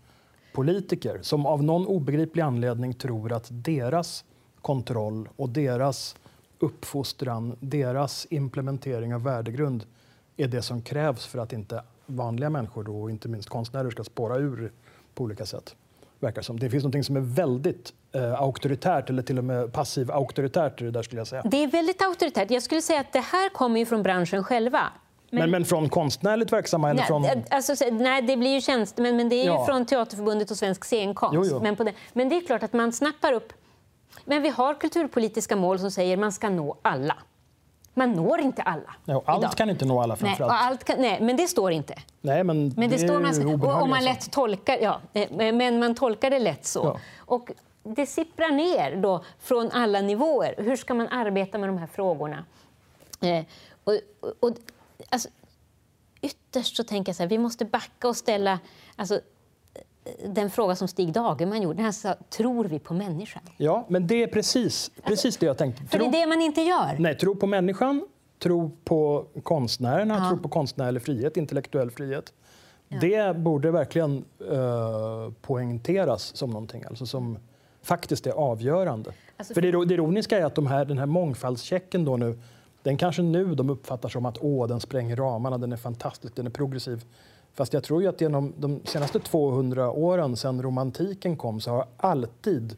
politiker 0.53 1.19
som 1.21 1.45
av 1.45 1.63
någon 1.63 1.87
obegriplig 1.87 2.41
anledning 2.41 2.93
tror 2.93 3.33
att 3.33 3.47
deras 3.49 4.25
kontroll 4.61 5.29
och 5.35 5.49
deras 5.49 6.15
uppfostran, 6.59 7.55
deras 7.59 8.27
implementering 8.29 9.15
av 9.15 9.23
värdegrund 9.23 9.85
är 10.37 10.47
det 10.47 10.61
som 10.61 10.81
krävs 10.81 11.25
för 11.25 11.39
att 11.39 11.53
inte 11.53 11.83
vanliga 12.05 12.49
människor, 12.49 12.83
då, 12.83 13.01
och 13.01 13.11
inte 13.11 13.27
minst 13.27 13.49
konstnärer, 13.49 13.89
ska 13.89 14.03
spåra 14.03 14.37
ur 14.37 14.71
på 15.13 15.23
olika 15.23 15.45
sätt. 15.45 15.75
Verkar 16.23 16.41
som. 16.41 16.59
Det 16.59 16.69
finns 16.69 16.83
något 16.83 17.05
som 17.05 17.15
är 17.15 17.21
väldigt 17.21 17.93
eh, 18.15 18.41
auktoritärt 18.41 19.09
eller 19.09 19.23
till 19.23 19.37
och 19.37 19.43
med 19.43 19.73
passiv 19.73 20.11
auktoritärt 20.11 20.79
det 20.79 20.91
där 20.91 21.03
skulle 21.03 21.19
jag 21.19 21.27
säga. 21.27 21.41
Det 21.45 21.63
är 21.63 21.67
väldigt 21.67 22.01
auktoritärt. 22.01 22.51
Jag 22.51 22.63
skulle 22.63 22.81
säga 22.81 22.99
att 22.99 23.13
det 23.13 23.19
här 23.19 23.49
kommer 23.49 23.79
ju 23.79 23.85
från 23.85 24.03
branschen 24.03 24.43
själva. 24.43 24.81
Men, 25.29 25.39
men, 25.39 25.51
men 25.51 25.65
från 25.65 25.89
konstnärligt 25.89 26.53
verksamma? 26.53 26.89
Eller 26.89 26.99
nej, 26.99 27.07
från... 27.07 27.25
alltså, 27.49 27.85
nej, 27.91 28.21
det 28.21 28.37
blir 28.37 28.53
ju 28.53 28.61
tjänstemän, 28.61 29.17
men 29.17 29.29
det 29.29 29.35
är 29.35 29.45
ja. 29.45 29.65
från 29.65 29.85
Teaterförbundet 29.85 30.51
och 30.51 30.57
Svensk 30.57 30.85
scenkonst. 30.85 31.35
Jo, 31.35 31.45
jo. 31.45 31.59
Men, 31.61 31.75
det, 31.75 31.93
men 32.13 32.29
det 32.29 32.35
är 32.35 32.45
klart 32.45 32.63
att 32.63 32.73
man 32.73 32.93
snappar 32.93 33.33
upp... 33.33 33.53
Men 34.25 34.41
vi 34.41 34.49
har 34.49 34.73
kulturpolitiska 34.73 35.55
mål 35.55 35.79
som 35.79 35.91
säger 35.91 36.13
att 36.13 36.19
man 36.19 36.31
ska 36.31 36.49
nå 36.49 36.77
alla. 36.81 37.15
Man 37.93 38.11
når 38.11 38.39
inte 38.39 38.61
alla. 38.61 38.95
Ja, 39.05 39.23
allt 39.25 39.43
idag. 39.43 39.57
kan 39.57 39.69
inte 39.69 39.85
nå 39.85 40.01
alla 40.01 40.17
nej, 40.19 40.37
allt 40.39 40.83
kan, 40.83 41.01
nej, 41.01 41.21
men 41.21 41.37
det 41.37 41.47
står 41.47 41.71
inte. 41.71 41.95
Nej, 42.21 42.43
men, 42.43 42.73
men 42.77 42.89
det, 42.89 42.95
det 42.95 43.07
står 43.07 43.19
man, 43.19 43.61
och, 43.61 43.81
och 43.81 43.89
man 43.89 44.03
lätt 44.03 44.31
tolkar, 44.31 44.77
ja, 44.77 44.99
eh, 45.13 45.53
men 45.53 45.79
man 45.79 45.95
tolkar 45.95 46.29
det 46.29 46.39
lätt 46.39 46.65
så. 46.65 46.79
Ja. 46.83 46.99
Och 47.17 47.51
det 47.83 48.05
sipprar 48.05 48.51
ner 48.51 48.95
då 48.95 49.23
från 49.39 49.71
alla 49.71 50.01
nivåer. 50.01 50.55
Hur 50.57 50.75
ska 50.75 50.93
man 50.93 51.07
arbeta 51.07 51.57
med 51.57 51.69
de 51.69 51.77
här 51.77 51.87
frågorna? 51.87 52.45
Eh, 53.21 53.45
och, 53.83 53.93
och, 54.39 54.51
alltså, 55.09 55.29
ytterst 56.21 56.75
så 56.75 56.83
tänker 56.83 57.09
jag 57.09 57.15
så 57.15 57.23
här, 57.23 57.29
vi 57.29 57.37
måste 57.37 57.65
backa 57.65 58.07
och 58.07 58.17
ställa 58.17 58.59
alltså, 58.95 59.19
den 60.27 60.49
fråga 60.49 60.75
som 60.75 60.87
Stig 60.87 61.13
Dagerman 61.13 61.61
gjorde. 61.61 61.81
Han 61.81 61.93
sa, 61.93 62.15
tror 62.29 62.65
vi 62.65 62.79
på 62.79 62.93
människan? 62.93 63.41
Ja, 63.57 63.85
men 63.87 64.07
det 64.07 64.23
är 64.23 64.27
precis, 64.27 64.91
precis 65.03 65.25
alltså, 65.25 65.39
det 65.39 65.45
jag 65.45 65.57
tänkte. 65.57 65.83
För 65.83 65.97
tro, 65.97 66.11
det 66.11 66.17
är 66.17 66.21
det 66.21 66.27
man 66.27 66.41
inte 66.41 66.61
gör. 66.61 66.95
Nej, 66.99 67.17
tro 67.17 67.35
på 67.35 67.47
människan, 67.47 68.07
tro 68.39 68.71
på 68.83 69.25
konstnärerna, 69.43 70.17
ja. 70.17 70.29
tro 70.29 70.37
på 70.37 70.49
konstnärlig 70.49 71.01
frihet, 71.01 71.37
intellektuell 71.37 71.91
frihet. 71.91 72.33
Ja. 72.87 72.97
Det 73.01 73.35
borde 73.37 73.71
verkligen 73.71 74.25
uh, 74.51 75.31
poängteras 75.41 76.35
som 76.35 76.49
någonting 76.49 76.83
alltså 76.83 77.05
som 77.05 77.37
faktiskt 77.81 78.27
är 78.27 78.31
avgörande. 78.31 79.13
Alltså, 79.37 79.53
för 79.53 79.61
det, 79.61 79.85
det 79.85 79.93
ironiska 79.93 80.39
är 80.39 80.45
att 80.45 80.55
de 80.55 80.67
här, 80.67 80.85
den 80.85 80.97
här 80.97 81.05
mångfaldschecken 81.05 82.05
då 82.05 82.17
nu, 82.17 82.39
den 82.83 82.97
kanske 82.97 83.21
nu 83.21 83.55
de 83.55 83.69
uppfattar 83.69 84.09
som 84.09 84.25
att 84.25 84.37
åh, 84.41 84.67
den 84.67 84.79
spränger 84.79 85.15
ramarna, 85.15 85.57
den 85.57 85.71
är 85.71 85.77
fantastisk, 85.77 86.35
den 86.35 86.45
är 86.45 86.51
progressiv. 86.51 87.05
Fast 87.53 87.73
jag 87.73 87.83
tror 87.83 88.01
ju 88.01 88.07
att 88.07 88.21
genom 88.21 88.53
de 88.57 88.79
senaste 88.85 89.19
200 89.19 89.91
åren 89.91 90.35
sedan 90.35 90.61
romantiken 90.61 91.37
kom 91.37 91.61
så 91.61 91.71
har 91.71 91.85
alltid 91.97 92.77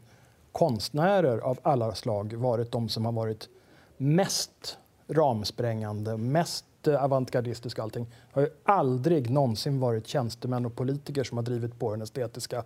konstnärer 0.52 1.38
av 1.38 1.58
alla 1.62 1.94
slag 1.94 2.32
varit 2.32 2.72
de 2.72 2.88
som 2.88 3.04
har 3.04 3.12
varit 3.12 3.48
mest 3.96 4.78
ramsprängande, 5.08 6.16
mest 6.16 6.64
avantgardistiska 6.88 7.82
allting. 7.82 8.04
Det 8.04 8.40
har 8.40 8.42
ju 8.42 8.48
aldrig 8.64 9.30
någonsin 9.30 9.80
varit 9.80 10.06
tjänstemän 10.06 10.66
och 10.66 10.76
politiker 10.76 11.24
som 11.24 11.38
har 11.38 11.42
drivit 11.44 11.78
på 11.78 11.90
den 11.90 12.02
estetiska 12.02 12.64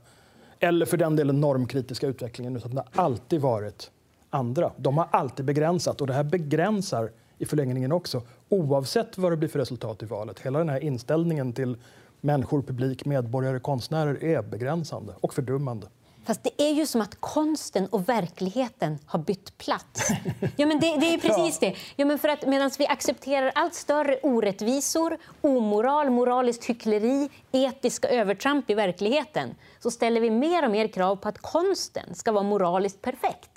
eller 0.58 0.86
för 0.86 0.96
den 0.96 1.16
delen 1.16 1.40
normkritiska 1.40 2.06
utvecklingen, 2.06 2.56
utan 2.56 2.74
det 2.74 2.84
har 2.92 3.04
alltid 3.04 3.40
varit 3.40 3.90
andra. 4.30 4.72
De 4.76 4.98
har 4.98 5.08
alltid 5.10 5.44
begränsat 5.44 6.00
och 6.00 6.06
det 6.06 6.12
här 6.12 6.24
begränsar 6.24 7.10
i 7.40 7.46
förlängningen 7.46 7.92
också 7.92 8.22
oavsett 8.48 9.18
vad 9.18 9.32
det 9.32 9.36
blir 9.36 9.48
för 9.48 9.58
resultat 9.58 10.02
i 10.02 10.06
valet. 10.06 10.40
Hela 10.40 10.58
den 10.58 10.68
här 10.68 10.84
inställningen 10.84 11.52
till 11.52 11.76
människor, 12.20 12.62
publik, 12.62 13.04
medborgare, 13.04 13.60
konstnärer 13.60 14.24
är 14.24 14.42
begränsande 14.42 15.14
och 15.20 15.34
fördummande. 15.34 15.86
Fast 16.24 16.44
det 16.44 16.62
är 16.62 16.72
ju 16.72 16.86
som 16.86 17.00
att 17.00 17.20
konsten 17.20 17.86
och 17.86 18.08
verkligheten 18.08 18.98
har 19.06 19.18
bytt 19.18 19.58
plats. 19.58 20.08
Ja, 20.56 20.66
men 20.66 20.80
det, 20.80 20.96
det 20.96 21.14
är 21.14 21.18
precis 21.18 21.58
det. 21.60 21.74
Ja, 21.96 22.04
men 22.04 22.18
för 22.18 22.28
att 22.28 22.46
medan 22.46 22.70
vi 22.78 22.86
accepterar 22.86 23.52
allt 23.54 23.74
större 23.74 24.20
orättvisor, 24.22 25.18
omoral, 25.40 26.10
moraliskt 26.10 26.64
hyckleri, 26.64 27.30
etiska 27.52 28.08
övertramp 28.08 28.70
i 28.70 28.74
verkligheten 28.74 29.54
så 29.78 29.90
ställer 29.90 30.20
vi 30.20 30.30
mer 30.30 30.64
och 30.64 30.70
mer 30.70 30.88
krav 30.88 31.16
på 31.16 31.28
att 31.28 31.38
konsten 31.38 32.14
ska 32.14 32.32
vara 32.32 32.44
moraliskt 32.44 33.02
perfekt. 33.02 33.49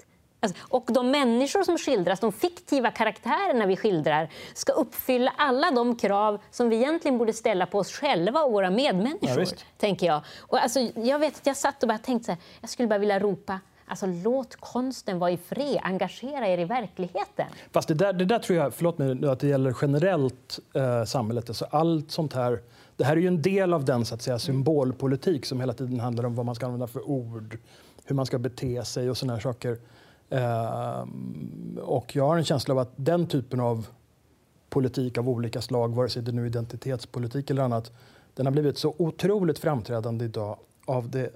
Alltså, 0.43 0.61
och 0.69 0.85
de 0.87 1.11
människor 1.11 1.63
som 1.63 1.77
skildras, 1.77 2.19
de 2.19 2.31
fiktiva 2.31 2.91
karaktärerna 2.91 3.65
vi 3.65 3.77
skildrar 3.77 4.29
ska 4.53 4.73
uppfylla 4.73 5.33
alla 5.37 5.71
de 5.71 5.95
krav 5.95 6.41
som 6.51 6.69
vi 6.69 6.75
egentligen 6.75 7.17
borde 7.17 7.33
ställa 7.33 7.65
på 7.65 7.79
oss 7.79 7.91
själva 7.91 8.43
och 8.43 8.51
våra 8.51 8.69
medmänniskor. 8.69 9.43
Ja, 9.43 9.57
tänker 9.77 10.05
jag. 10.05 10.21
Och 10.39 10.59
alltså, 10.59 10.79
jag 10.95 11.19
vet 11.19 11.41
jag 11.43 11.57
satt 11.57 11.83
och 11.83 11.89
bara 11.89 11.97
tänkte 11.97 12.25
så 12.25 12.31
här, 12.31 12.41
jag 12.61 12.69
skulle 12.69 12.87
bara 12.87 12.99
vilja 12.99 13.19
ropa 13.19 13.59
Alltså, 13.85 14.05
låt 14.05 14.55
konsten 14.55 15.19
vara 15.19 15.31
i 15.31 15.37
fred, 15.37 15.79
engagera 15.83 16.47
er 16.47 16.57
i 16.57 16.65
verkligheten. 16.65 17.45
Fast 17.71 17.87
det 17.87 17.93
där, 17.93 18.13
det 18.13 18.25
där 18.25 18.39
tror 18.39 18.59
jag, 18.59 18.73
förlåt 18.73 18.97
mig, 18.97 19.25
att 19.29 19.39
det 19.39 19.47
gäller 19.47 19.75
generellt 19.81 20.59
eh, 20.73 21.03
samhället. 21.03 21.49
Alltså 21.49 21.65
allt 21.65 22.11
sånt 22.11 22.33
här, 22.33 22.59
det 22.97 23.03
här 23.03 23.17
är 23.17 23.21
ju 23.21 23.27
en 23.27 23.41
del 23.41 23.73
av 23.73 23.85
den 23.85 24.05
så 24.05 24.15
att 24.15 24.21
säga, 24.21 24.39
symbolpolitik 24.39 25.45
som 25.45 25.59
hela 25.59 25.73
tiden 25.73 25.99
handlar 25.99 26.25
om 26.25 26.35
vad 26.35 26.45
man 26.45 26.55
ska 26.55 26.65
använda 26.65 26.87
för 26.87 27.09
ord, 27.09 27.57
hur 28.05 28.15
man 28.15 28.25
ska 28.25 28.37
bete 28.37 28.85
sig 28.85 29.09
och 29.09 29.17
såna 29.17 29.33
här 29.33 29.39
saker. 29.39 29.77
Ehm, 30.29 31.79
och 31.81 32.15
jag 32.15 32.27
har 32.27 32.37
en 32.37 32.43
känsla 32.43 32.73
av 32.73 32.79
att 32.79 32.91
den 32.95 33.27
typen 33.27 33.59
av 33.59 33.87
politik 34.69 35.17
av 35.17 35.29
olika 35.29 35.61
slag, 35.61 35.95
vare 35.95 36.09
sig 36.09 36.21
det 36.21 36.31
nu 36.31 36.41
är 36.41 36.45
identitetspolitik 36.45 37.49
eller 37.49 37.63
annat, 37.63 37.91
den 38.33 38.45
har 38.45 38.53
blivit 38.53 38.77
så 38.77 38.95
otroligt 38.97 39.59
framträdande 39.59 40.25
idag 40.25 40.57
av 40.85 41.09
det, 41.09 41.29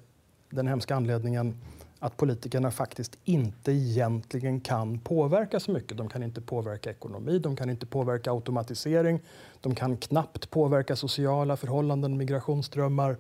den 0.50 0.68
hemska 0.68 0.96
anledningen 0.96 1.62
att 2.00 2.18
politikerna 2.18 2.72
faktiskt 2.72 3.18
inte 3.24 3.72
egentligen 3.72 4.60
kan 4.60 5.00
påverka 5.00 5.60
så 5.60 5.72
mycket. 5.72 5.98
De 5.98 6.10
kan 6.10 6.24
inte 6.24 6.42
påverka 6.42 6.92
ekonomi, 6.92 7.40
de 7.40 7.56
kan 7.56 7.70
inte 7.70 7.86
påverka 7.86 8.32
automatisering, 8.32 9.20
de 9.62 9.76
kan 9.76 9.98
knappt 9.98 10.50
påverka 10.50 10.96
sociala 10.96 11.58
förhållanden, 11.58 12.18
migrationsströmmar. 12.18 13.18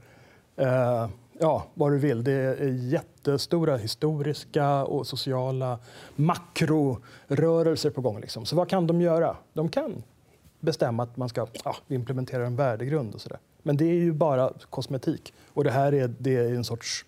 Eh, 0.55 1.09
ja, 1.39 1.65
vad 1.73 1.91
du 1.91 1.97
vill. 1.97 2.23
Det 2.23 2.31
är 2.31 2.67
jättestora 2.67 3.77
historiska 3.77 4.83
och 4.83 5.07
sociala 5.07 5.79
makrorörelser 6.15 7.89
på 7.89 8.01
gång. 8.01 8.19
Liksom. 8.19 8.45
Så 8.45 8.55
vad 8.55 8.69
kan 8.69 8.87
de 8.87 9.01
göra? 9.01 9.35
De 9.53 9.69
kan 9.69 10.03
bestämma 10.59 11.03
att 11.03 11.17
man 11.17 11.29
ska 11.29 11.47
ja, 11.63 11.75
implementera 11.87 12.45
en 12.45 12.55
värdegrund 12.55 13.15
och 13.15 13.21
sådär. 13.21 13.39
Men 13.63 13.77
det 13.77 13.85
är 13.85 13.93
ju 13.93 14.13
bara 14.13 14.53
kosmetik. 14.69 15.33
Och 15.53 15.63
det 15.63 15.71
här 15.71 15.93
är, 15.93 16.13
det 16.19 16.35
är 16.35 16.55
en 16.55 16.63
sorts 16.63 17.05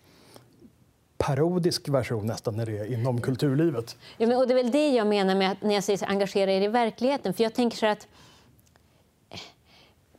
parodisk 1.18 1.90
version 1.90 2.26
nästan 2.26 2.58
när 2.58 2.66
det 2.66 2.78
är 2.78 2.94
inom 2.94 3.22
kulturlivet. 3.22 3.98
Ja, 4.18 4.28
men, 4.28 4.38
och 4.38 4.48
det 4.48 4.54
är 4.54 4.64
väl 4.64 4.72
det 4.72 4.90
jag 4.90 5.08
menar 5.08 5.36
med 5.36 5.52
att 5.52 5.62
när 5.62 5.74
jag 5.74 5.84
säger 5.84 5.98
så, 5.98 6.06
engagera 6.06 6.52
er 6.52 6.62
i 6.62 6.68
verkligheten. 6.68 7.34
För 7.34 7.44
jag 7.44 7.54
tänker 7.54 7.78
så 7.78 7.86
att 7.86 8.08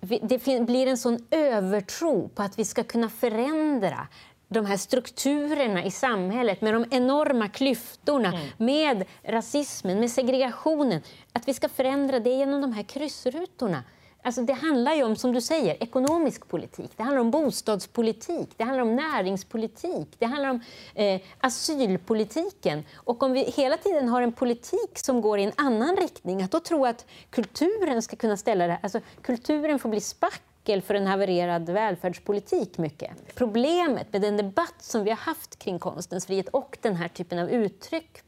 det 0.00 0.66
blir 0.66 0.86
en 0.86 0.98
sån 0.98 1.18
övertro 1.30 2.28
på 2.28 2.42
att 2.42 2.58
vi 2.58 2.64
ska 2.64 2.84
kunna 2.84 3.08
förändra 3.08 4.08
de 4.48 4.66
här 4.66 4.76
strukturerna 4.76 5.84
i 5.84 5.90
samhället 5.90 6.60
med 6.60 6.74
de 6.74 6.84
enorma 6.90 7.48
klyftorna, 7.48 8.28
mm. 8.28 8.48
med 8.56 9.04
rasismen, 9.22 10.00
med 10.00 10.10
segregationen. 10.10 11.02
Att 11.32 11.48
vi 11.48 11.54
ska 11.54 11.68
förändra 11.68 12.20
det 12.20 12.30
genom 12.30 12.60
de 12.60 12.72
här 12.72 12.82
kryssrutorna. 12.82 13.84
Alltså 14.22 14.42
det 14.42 14.52
handlar 14.52 14.94
ju 14.94 15.02
om, 15.02 15.16
som 15.16 15.32
du 15.32 15.40
säger, 15.40 15.82
ekonomisk 15.82 16.48
politik, 16.48 16.90
det 16.96 17.02
handlar 17.02 17.20
om 17.20 17.30
bostadspolitik, 17.30 18.48
det 18.56 18.64
handlar 18.64 18.82
om 18.82 18.96
näringspolitik, 18.96 20.08
det 20.18 20.26
handlar 20.26 20.50
om 20.50 20.60
eh, 20.94 21.20
asylpolitiken. 21.40 22.84
Och 22.94 23.22
om 23.22 23.32
vi 23.32 23.40
hela 23.40 23.76
tiden 23.76 24.08
har 24.08 24.22
en 24.22 24.32
politik 24.32 24.98
som 24.98 25.20
går 25.20 25.38
i 25.38 25.42
en 25.42 25.52
annan 25.56 25.96
riktning, 25.96 26.42
att 26.42 26.50
då 26.50 26.60
tro 26.60 26.86
att 26.86 27.06
kulturen 27.30 28.02
ska 28.02 28.16
kunna 28.16 28.36
ställa 28.36 28.66
det 28.66 28.78
alltså 28.82 29.00
kulturen 29.22 29.78
får 29.78 29.88
bli 29.88 30.00
spackel 30.00 30.82
för 30.82 30.94
en 30.94 31.06
havererad 31.06 31.70
välfärdspolitik 31.70 32.78
mycket. 32.78 33.34
Problemet 33.34 34.12
med 34.12 34.22
den 34.22 34.36
debatt 34.36 34.74
som 34.78 35.04
vi 35.04 35.10
har 35.10 35.16
haft 35.16 35.58
kring 35.58 35.78
konstens 35.78 36.26
frihet 36.26 36.48
och 36.48 36.78
den 36.80 36.96
här 36.96 37.08
typen 37.08 37.38
av 37.38 37.50
uttryck 37.50 38.22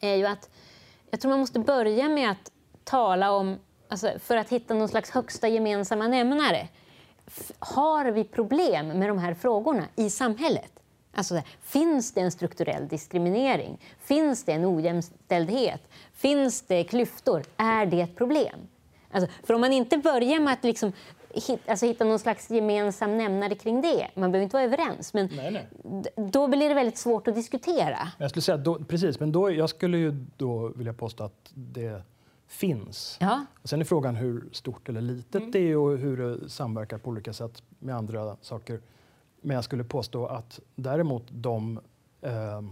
är 0.00 0.14
ju 0.14 0.26
att 0.26 0.50
jag 1.10 1.20
tror 1.20 1.30
man 1.30 1.40
måste 1.40 1.58
börja 1.58 2.08
med 2.08 2.30
att 2.30 2.52
tala 2.84 3.32
om 3.32 3.58
alltså 3.92 4.18
för 4.18 4.36
att 4.36 4.48
hitta 4.48 4.74
någon 4.74 4.88
slags 4.88 5.10
högsta 5.10 5.48
gemensamma 5.48 6.08
nämnare. 6.08 6.68
Har 7.58 8.04
vi 8.04 8.24
problem 8.24 8.88
med 8.88 9.08
de 9.08 9.18
här 9.18 9.34
frågorna 9.34 9.84
i 9.96 10.10
samhället? 10.10 10.72
Alltså, 11.14 11.42
finns 11.62 12.14
det 12.14 12.20
en 12.20 12.30
strukturell 12.30 12.88
diskriminering? 12.88 13.78
Finns 14.00 14.44
det 14.44 14.52
en 14.52 14.66
ojämställdhet? 14.66 15.82
Finns 16.12 16.62
det 16.62 16.84
klyftor? 16.84 17.42
Är 17.56 17.86
det 17.86 18.00
ett 18.00 18.16
problem? 18.16 18.60
Alltså, 19.10 19.30
för 19.42 19.54
om 19.54 19.60
man 19.60 19.72
inte 19.72 19.98
börjar 19.98 20.40
med 20.40 20.52
att 20.52 20.64
liksom 20.64 20.92
hitta, 21.34 21.70
alltså 21.70 21.86
hitta 21.86 22.04
någon 22.04 22.18
slags 22.18 22.50
gemensam 22.50 23.18
nämnare 23.18 23.54
kring 23.54 23.80
det, 23.80 24.08
man 24.14 24.32
behöver 24.32 24.44
inte 24.44 24.56
vara 24.56 24.64
överens, 24.64 25.14
men 25.14 25.28
nej, 25.36 25.50
nej. 25.50 26.04
då 26.16 26.48
blir 26.48 26.68
det 26.68 26.74
väldigt 26.74 26.98
svårt 26.98 27.28
att 27.28 27.34
diskutera. 27.34 27.98
Jag 28.18 28.30
skulle 28.30 28.42
säga 28.42 28.56
då, 28.56 28.78
precis, 28.84 29.20
men 29.20 29.32
då, 29.32 29.50
jag 29.50 29.70
skulle 29.70 29.98
ju 29.98 30.10
då 30.36 30.68
vilja 30.68 30.92
påstå 30.92 31.24
att 31.24 31.50
det 31.54 32.02
finns. 32.52 33.18
Ja. 33.20 33.46
Och 33.62 33.68
sen 33.68 33.80
är 33.80 33.84
frågan 33.84 34.16
hur 34.16 34.48
stort 34.52 34.88
eller 34.88 35.00
litet 35.00 35.34
mm. 35.34 35.50
det 35.50 35.58
är 35.58 35.76
och 35.76 35.98
hur 35.98 36.16
det 36.16 36.48
samverkar 36.48 36.98
på 36.98 37.10
olika 37.10 37.32
sätt 37.32 37.62
med 37.78 37.96
andra 37.96 38.36
saker. 38.40 38.80
Men 39.40 39.54
jag 39.54 39.64
skulle 39.64 39.84
påstå 39.84 40.26
att 40.26 40.60
däremot 40.74 41.24
de 41.30 41.80
eh, 42.20 42.62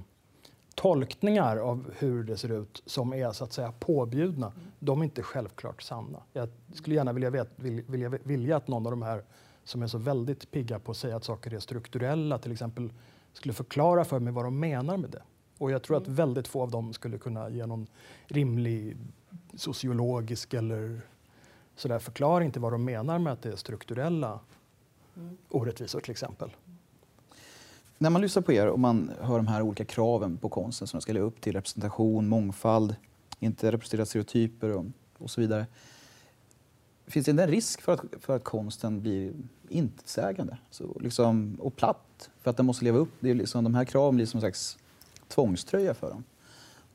tolkningar 0.75 1.57
av 1.57 1.91
hur 1.99 2.25
det 2.25 2.37
ser 2.37 2.53
ut 2.53 2.83
som 2.87 3.13
är 3.13 3.33
så 3.33 3.45
att 3.45 3.53
säga 3.53 3.73
påbjudna, 3.73 4.47
mm. 4.47 4.59
de 4.79 5.01
är 5.01 5.05
inte 5.05 5.23
självklart 5.23 5.83
sanna. 5.83 6.23
Jag 6.33 6.49
skulle 6.75 6.97
gärna 6.97 7.13
vilja, 7.13 7.31
vet, 7.31 7.51
vilja, 7.57 8.09
vilja 8.09 8.57
att 8.57 8.69
någon 8.69 8.87
av 8.87 8.93
de 8.93 9.03
här 9.03 9.25
som 9.65 9.83
är 9.83 9.87
så 9.87 9.99
väldigt 9.99 10.51
pigga 10.51 10.79
på 10.79 10.91
att 10.91 10.97
säga 10.97 11.17
att 11.17 11.25
saker 11.25 11.55
är 11.55 11.59
strukturella 11.59 12.39
till 12.39 12.53
exempel 12.53 12.93
skulle 13.33 13.55
förklara 13.55 14.05
för 14.05 14.19
mig 14.19 14.33
vad 14.33 14.45
de 14.45 14.61
menar 14.61 14.97
med 14.97 15.11
det. 15.11 15.23
Och 15.59 15.71
jag 15.71 15.83
tror 15.83 15.97
att 15.97 16.07
mm. 16.07 16.17
väldigt 16.17 16.49
få 16.49 16.63
av 16.63 16.71
dem 16.71 16.93
skulle 16.93 17.19
kunna 17.19 17.51
ge 17.51 17.67
någon 17.67 17.87
rimlig 18.27 18.97
sociologisk 19.55 20.55
eller 20.55 21.01
sådär 21.77 21.99
förklaring 21.99 22.51
till 22.51 22.61
vad 22.61 22.73
de 22.73 22.85
menar 22.85 23.19
med 23.19 23.33
att 23.33 23.43
det 23.43 23.49
är 23.49 23.57
strukturella 23.57 24.41
mm. 25.17 25.37
orättvisor 25.49 26.01
till 26.01 26.11
exempel. 26.11 26.51
När 27.99 28.11
man 28.11 28.23
lyssnar 28.23 28.43
på 28.43 28.53
er 28.53 28.67
och 28.67 28.81
man 28.81 29.13
hör 29.21 29.37
de 29.37 29.47
här 29.47 29.63
olika 29.63 29.85
kraven 29.85 30.37
på 30.37 30.49
konsten 30.49 30.89
som 30.89 31.01
ska 31.01 31.13
leva 31.13 31.27
upp 31.27 31.41
till 31.41 31.53
representation, 31.53 32.29
mångfald, 32.29 32.97
inte 33.39 33.73
representera 33.73 34.07
stereotyper 34.07 34.77
och, 34.77 34.85
och 35.19 35.31
så 35.31 35.41
vidare. 35.41 35.67
Finns 37.07 37.27
det 37.27 37.33
en 37.33 37.47
risk 37.47 37.81
för 37.81 37.93
att, 37.93 38.01
för 38.21 38.37
att 38.37 38.45
konsten 38.45 39.01
blir 39.01 39.33
intetsägande 39.69 40.59
så 40.71 40.97
liksom, 41.01 41.57
och 41.61 41.77
platt? 41.77 42.31
För 42.41 42.51
att 42.51 42.57
den 42.57 42.67
måste 42.67 42.85
leva 42.85 42.99
upp, 42.99 43.13
det 43.21 43.31
är 43.31 43.35
liksom, 43.35 43.65
de 43.65 43.75
här 43.75 43.85
kraven 43.85 44.17
blir 44.17 44.27
som 44.27 44.39
en 44.39 44.43
slags 44.43 44.79
tvångströja 45.29 45.95
för 45.95 46.11
dem. 46.11 46.25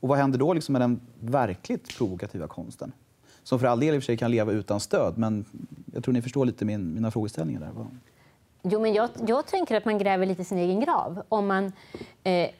Och 0.00 0.08
vad 0.08 0.18
händer 0.18 0.38
då 0.38 0.52
liksom 0.52 0.72
med 0.72 0.82
den 0.82 1.00
verkligt 1.20 1.98
provokativa 1.98 2.46
konsten? 2.46 2.92
Som 3.42 3.58
för 3.58 3.66
all 3.66 3.80
del 3.80 3.94
i 3.94 3.98
och 3.98 4.02
för 4.02 4.06
sig 4.06 4.16
kan 4.16 4.30
leva 4.30 4.52
utan 4.52 4.80
stöd, 4.80 5.18
men 5.18 5.44
jag 5.94 6.04
tror 6.04 6.12
ni 6.12 6.22
förstår 6.22 6.44
lite 6.46 6.64
min, 6.64 6.94
mina 6.94 7.10
frågeställningar 7.10 7.60
där. 7.60 7.72
Jo, 8.62 8.80
men 8.80 8.94
jag, 8.94 9.10
jag 9.26 9.46
tänker 9.46 9.76
att 9.76 9.84
man 9.84 9.98
gräver 9.98 10.26
lite 10.26 10.44
sin 10.44 10.58
egen 10.58 10.80
grav. 10.80 11.22
Om 11.28 11.46
man, 11.46 11.72
eh, 12.24 12.50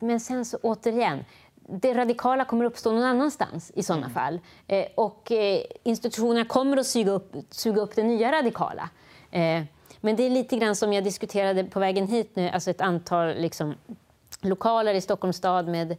men 0.00 0.20
sen 0.20 0.44
så 0.44 0.58
återigen, 0.62 1.24
det 1.68 1.94
radikala 1.94 2.44
kommer 2.44 2.64
uppstå 2.64 2.92
någon 2.92 3.02
annanstans 3.02 3.72
i 3.74 3.82
sådana 3.82 4.06
mm. 4.06 4.14
fall. 4.14 4.40
Eh, 4.66 4.86
och 4.94 5.32
eh, 5.32 5.60
institutionerna 5.82 6.44
kommer 6.44 6.76
att 6.76 6.86
suga 6.86 7.12
upp, 7.12 7.36
suga 7.50 7.82
upp 7.82 7.96
det 7.96 8.02
nya 8.02 8.32
radikala. 8.32 8.90
Eh, 9.30 9.62
men 10.00 10.16
det 10.16 10.22
är 10.22 10.30
lite 10.30 10.56
grann 10.56 10.76
som 10.76 10.92
jag 10.92 11.04
diskuterade 11.04 11.64
på 11.64 11.80
vägen 11.80 12.06
hit 12.06 12.30
nu, 12.34 12.48
alltså 12.48 12.70
ett 12.70 12.80
antal 12.80 13.34
liksom, 13.34 13.74
lokaler 14.40 14.94
i 14.94 15.00
Stockholms 15.00 15.36
stad 15.36 15.68
med 15.68 15.96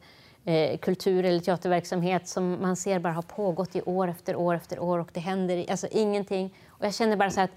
eh, 0.47 0.77
kultur 0.77 1.25
eller 1.25 1.39
teaterverksamhet 1.39 2.27
som 2.27 2.61
man 2.61 2.75
ser 2.75 2.99
bara 2.99 3.13
har 3.13 3.21
pågått 3.21 3.75
i 3.75 3.81
år 3.81 4.07
efter 4.07 4.35
år 4.35 4.55
efter 4.55 4.79
år 4.79 4.99
och 4.99 5.09
det 5.13 5.19
händer 5.19 5.71
alltså 5.71 5.87
ingenting. 5.91 6.53
Och 6.67 6.85
jag 6.85 6.93
känner 6.93 7.15
bara 7.15 7.31
så 7.31 7.41
att 7.41 7.51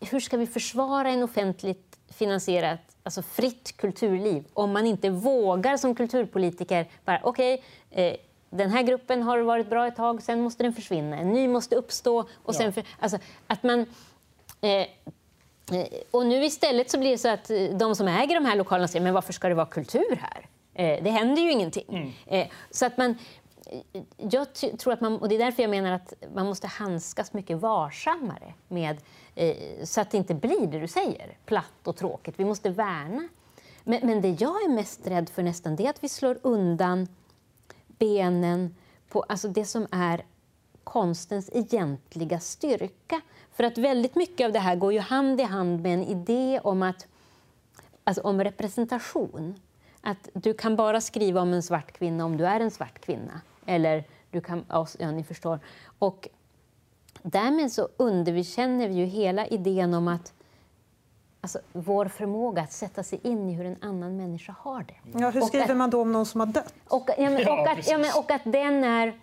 hur 0.00 0.20
ska 0.20 0.36
vi 0.36 0.46
försvara 0.46 1.08
en 1.08 1.22
offentligt 1.22 1.98
finansierat, 2.08 2.80
alltså 3.02 3.22
fritt 3.22 3.76
kulturliv 3.76 4.44
om 4.52 4.72
man 4.72 4.86
inte 4.86 5.10
vågar 5.10 5.76
som 5.76 5.94
kulturpolitiker 5.94 6.86
bara 7.04 7.20
okej, 7.22 7.64
okay, 7.90 8.04
eh, 8.04 8.16
den 8.50 8.70
här 8.70 8.82
gruppen 8.82 9.22
har 9.22 9.38
varit 9.38 9.70
bra 9.70 9.86
ett 9.86 9.96
tag, 9.96 10.22
sen 10.22 10.40
måste 10.40 10.62
den 10.62 10.72
försvinna, 10.72 11.16
en 11.16 11.32
ny 11.32 11.48
måste 11.48 11.76
uppstå. 11.76 12.28
Och 12.42 12.54
sen 12.54 12.72
för, 12.72 12.84
alltså, 12.98 13.18
att 13.46 13.62
man, 13.62 13.86
eh, 14.60 14.70
eh 14.70 14.86
och 16.10 16.26
nu 16.26 16.44
istället 16.44 16.90
så 16.90 16.98
blir 16.98 17.10
det 17.10 17.18
så 17.18 17.28
att 17.28 17.50
eh, 17.50 17.58
de 17.58 17.94
som 17.96 18.08
äger 18.08 18.34
de 18.34 18.44
här 18.44 18.56
lokalerna 18.56 18.88
säger 18.88 19.04
men 19.04 19.14
varför 19.14 19.32
ska 19.32 19.48
det 19.48 19.54
vara 19.54 19.66
kultur 19.66 20.18
här? 20.20 20.46
Eh, 20.74 21.04
det 21.04 21.10
händer 21.10 21.42
ju 21.42 21.52
ingenting. 21.52 21.88
Mm. 21.88 22.12
Eh, 22.26 22.48
så 22.70 22.86
att 22.86 22.96
man, 22.96 23.18
jag 24.16 24.54
tror 24.54 24.92
att 24.92 25.00
man, 25.00 25.18
och 25.18 25.28
det 25.28 25.34
är 25.34 25.38
därför 25.38 25.62
jag 25.62 25.70
menar 25.70 25.92
att 25.92 26.14
man 26.34 26.46
måste 26.46 26.66
handskas 26.66 27.32
mycket 27.32 27.58
varsammare 27.58 28.54
med, 28.68 28.96
eh, 29.34 29.56
så 29.84 30.00
att 30.00 30.10
det 30.10 30.16
inte 30.16 30.34
blir 30.34 30.66
det 30.66 30.80
du 30.80 30.88
säger, 30.88 31.36
platt 31.46 31.86
och 31.86 31.96
tråkigt. 31.96 32.34
Vi 32.38 32.44
måste 32.44 32.70
värna. 32.70 33.28
Men, 33.84 34.06
men 34.06 34.20
det 34.20 34.28
jag 34.28 34.64
är 34.64 34.68
mest 34.68 35.06
rädd 35.06 35.28
för 35.28 35.42
nästan 35.42 35.76
det 35.76 35.86
är 35.86 35.90
att 35.90 36.04
vi 36.04 36.08
slår 36.08 36.38
undan 36.42 37.08
benen 37.86 38.74
på 39.08 39.22
alltså 39.22 39.48
det 39.48 39.64
som 39.64 39.86
är 39.90 40.24
konstens 40.84 41.50
egentliga 41.52 42.40
styrka. 42.40 43.20
För 43.52 43.64
att 43.64 43.78
väldigt 43.78 44.14
mycket 44.14 44.46
av 44.46 44.52
det 44.52 44.58
här 44.58 44.76
går 44.76 44.92
ju 44.92 44.98
hand 44.98 45.40
i 45.40 45.44
hand 45.44 45.80
med 45.80 45.94
en 45.94 46.04
idé 46.04 46.60
om, 46.64 46.82
att, 46.82 47.06
alltså 48.04 48.22
om 48.22 48.44
representation 48.44 49.60
att 50.02 50.28
du 50.32 50.54
kan 50.54 50.76
bara 50.76 51.00
skriva 51.00 51.40
om 51.40 51.52
en 51.52 51.62
svart 51.62 51.92
kvinna 51.92 52.24
om 52.24 52.36
du 52.36 52.46
är 52.46 52.60
en 52.60 52.70
svart 52.70 52.98
kvinna. 52.98 53.40
Eller 53.66 54.04
du 54.30 54.40
kan, 54.40 54.64
ja, 54.68 55.10
ni 55.10 55.24
förstår. 55.24 55.60
Och 55.98 56.28
därmed 57.22 57.72
så 57.72 57.88
underkänner 57.96 58.88
vi 58.88 58.94
ju 58.94 59.04
hela 59.04 59.46
idén 59.46 59.94
om 59.94 60.08
att 60.08 60.32
alltså, 61.40 61.58
vår 61.72 62.06
förmåga 62.06 62.62
att 62.62 62.72
sätta 62.72 63.02
sig 63.02 63.20
in 63.22 63.48
i 63.48 63.52
hur 63.52 63.66
en 63.66 63.76
annan 63.80 64.16
människa 64.16 64.54
har 64.58 64.82
det. 64.82 65.18
Ja, 65.18 65.30
hur 65.30 65.40
skriver 65.40 65.70
att, 65.70 65.76
man 65.76 65.90
då 65.90 66.00
om 66.00 66.12
någon 66.12 66.26
som 66.26 66.40
har 66.40 66.46
dött? 66.46 66.74
Och, 66.88 67.08
ja, 67.18 67.30
men, 67.30 67.48
och, 67.48 67.68
att, 67.68 67.88
ja, 67.88 67.98
men, 67.98 68.10
och 68.16 68.30
att 68.30 68.42
den 68.44 68.84
är... 68.84 69.20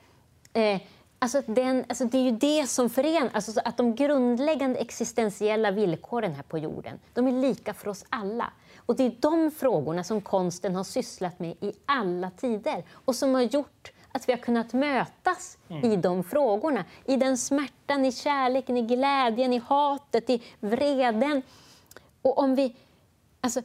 Eh, 0.53 0.81
Alltså, 1.21 1.41
den, 1.45 1.85
alltså 1.89 2.05
det 2.05 2.17
är 2.17 2.21
ju 2.21 2.31
det 2.31 2.69
som 2.69 2.89
förenar, 2.89 3.29
alltså 3.33 3.61
att 3.65 3.77
de 3.77 3.95
grundläggande 3.95 4.79
existentiella 4.79 5.71
villkoren 5.71 6.33
här 6.33 6.43
på 6.43 6.57
jorden, 6.57 6.99
de 7.13 7.27
är 7.27 7.31
lika 7.31 7.73
för 7.73 7.89
oss 7.89 8.05
alla. 8.09 8.51
Och 8.89 8.95
det 8.95 9.03
är 9.03 9.15
de 9.19 9.51
frågorna 9.51 10.03
som 10.03 10.21
konsten 10.21 10.75
har 10.75 10.83
sysslat 10.83 11.39
med 11.39 11.55
i 11.61 11.73
alla 11.85 12.31
tider 12.31 12.83
och 12.91 13.15
som 13.15 13.33
har 13.33 13.41
gjort 13.41 13.91
att 14.11 14.29
vi 14.29 14.33
har 14.33 14.39
kunnat 14.39 14.73
mötas 14.73 15.57
mm. 15.67 15.91
i 15.91 15.95
de 15.95 16.23
frågorna. 16.23 16.85
I 17.05 17.15
den 17.15 17.37
smärtan, 17.37 18.05
i 18.05 18.11
kärleken, 18.11 18.77
i 18.77 18.81
glädjen, 18.81 19.53
i 19.53 19.57
hatet, 19.57 20.29
i 20.29 20.43
vreden. 20.59 21.41
Och 22.21 22.39
om 22.39 22.55
vi 22.55 22.75
alltså, 23.41 23.61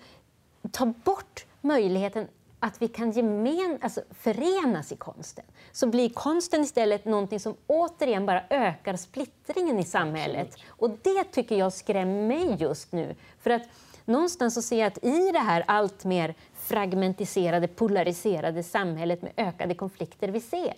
tar 0.70 0.86
bort 0.86 1.46
möjligheten 1.60 2.28
att 2.60 2.82
vi 2.82 2.88
kan 2.88 3.10
gemen, 3.10 3.78
alltså, 3.80 4.02
förenas 4.10 4.92
i 4.92 4.96
konsten 4.96 5.44
så 5.72 5.86
blir 5.86 6.08
konsten 6.08 6.62
istället 6.62 7.04
någonting 7.04 7.40
som 7.40 7.56
återigen 7.66 8.26
bara 8.26 8.42
ökar 8.50 8.96
splittringen 8.96 9.78
i 9.78 9.84
samhället. 9.84 10.46
Absolut. 10.46 10.70
Och 10.70 10.90
det 11.02 11.24
tycker 11.24 11.56
jag 11.56 11.72
skrämmer 11.72 12.28
mig 12.28 12.56
just 12.58 12.92
nu. 12.92 13.14
För 13.38 13.50
att 13.50 13.62
någonstans 14.04 14.54
så 14.54 14.62
ser 14.62 14.78
jag 14.78 14.86
att 14.86 15.04
i 15.04 15.30
det 15.32 15.38
här 15.38 15.64
allt 15.66 16.04
mer 16.04 16.34
fragmentiserade, 16.54 17.68
polariserade 17.68 18.62
samhället 18.62 19.22
med 19.22 19.32
ökade 19.36 19.74
konflikter 19.74 20.28
vi 20.28 20.40
ser 20.40 20.74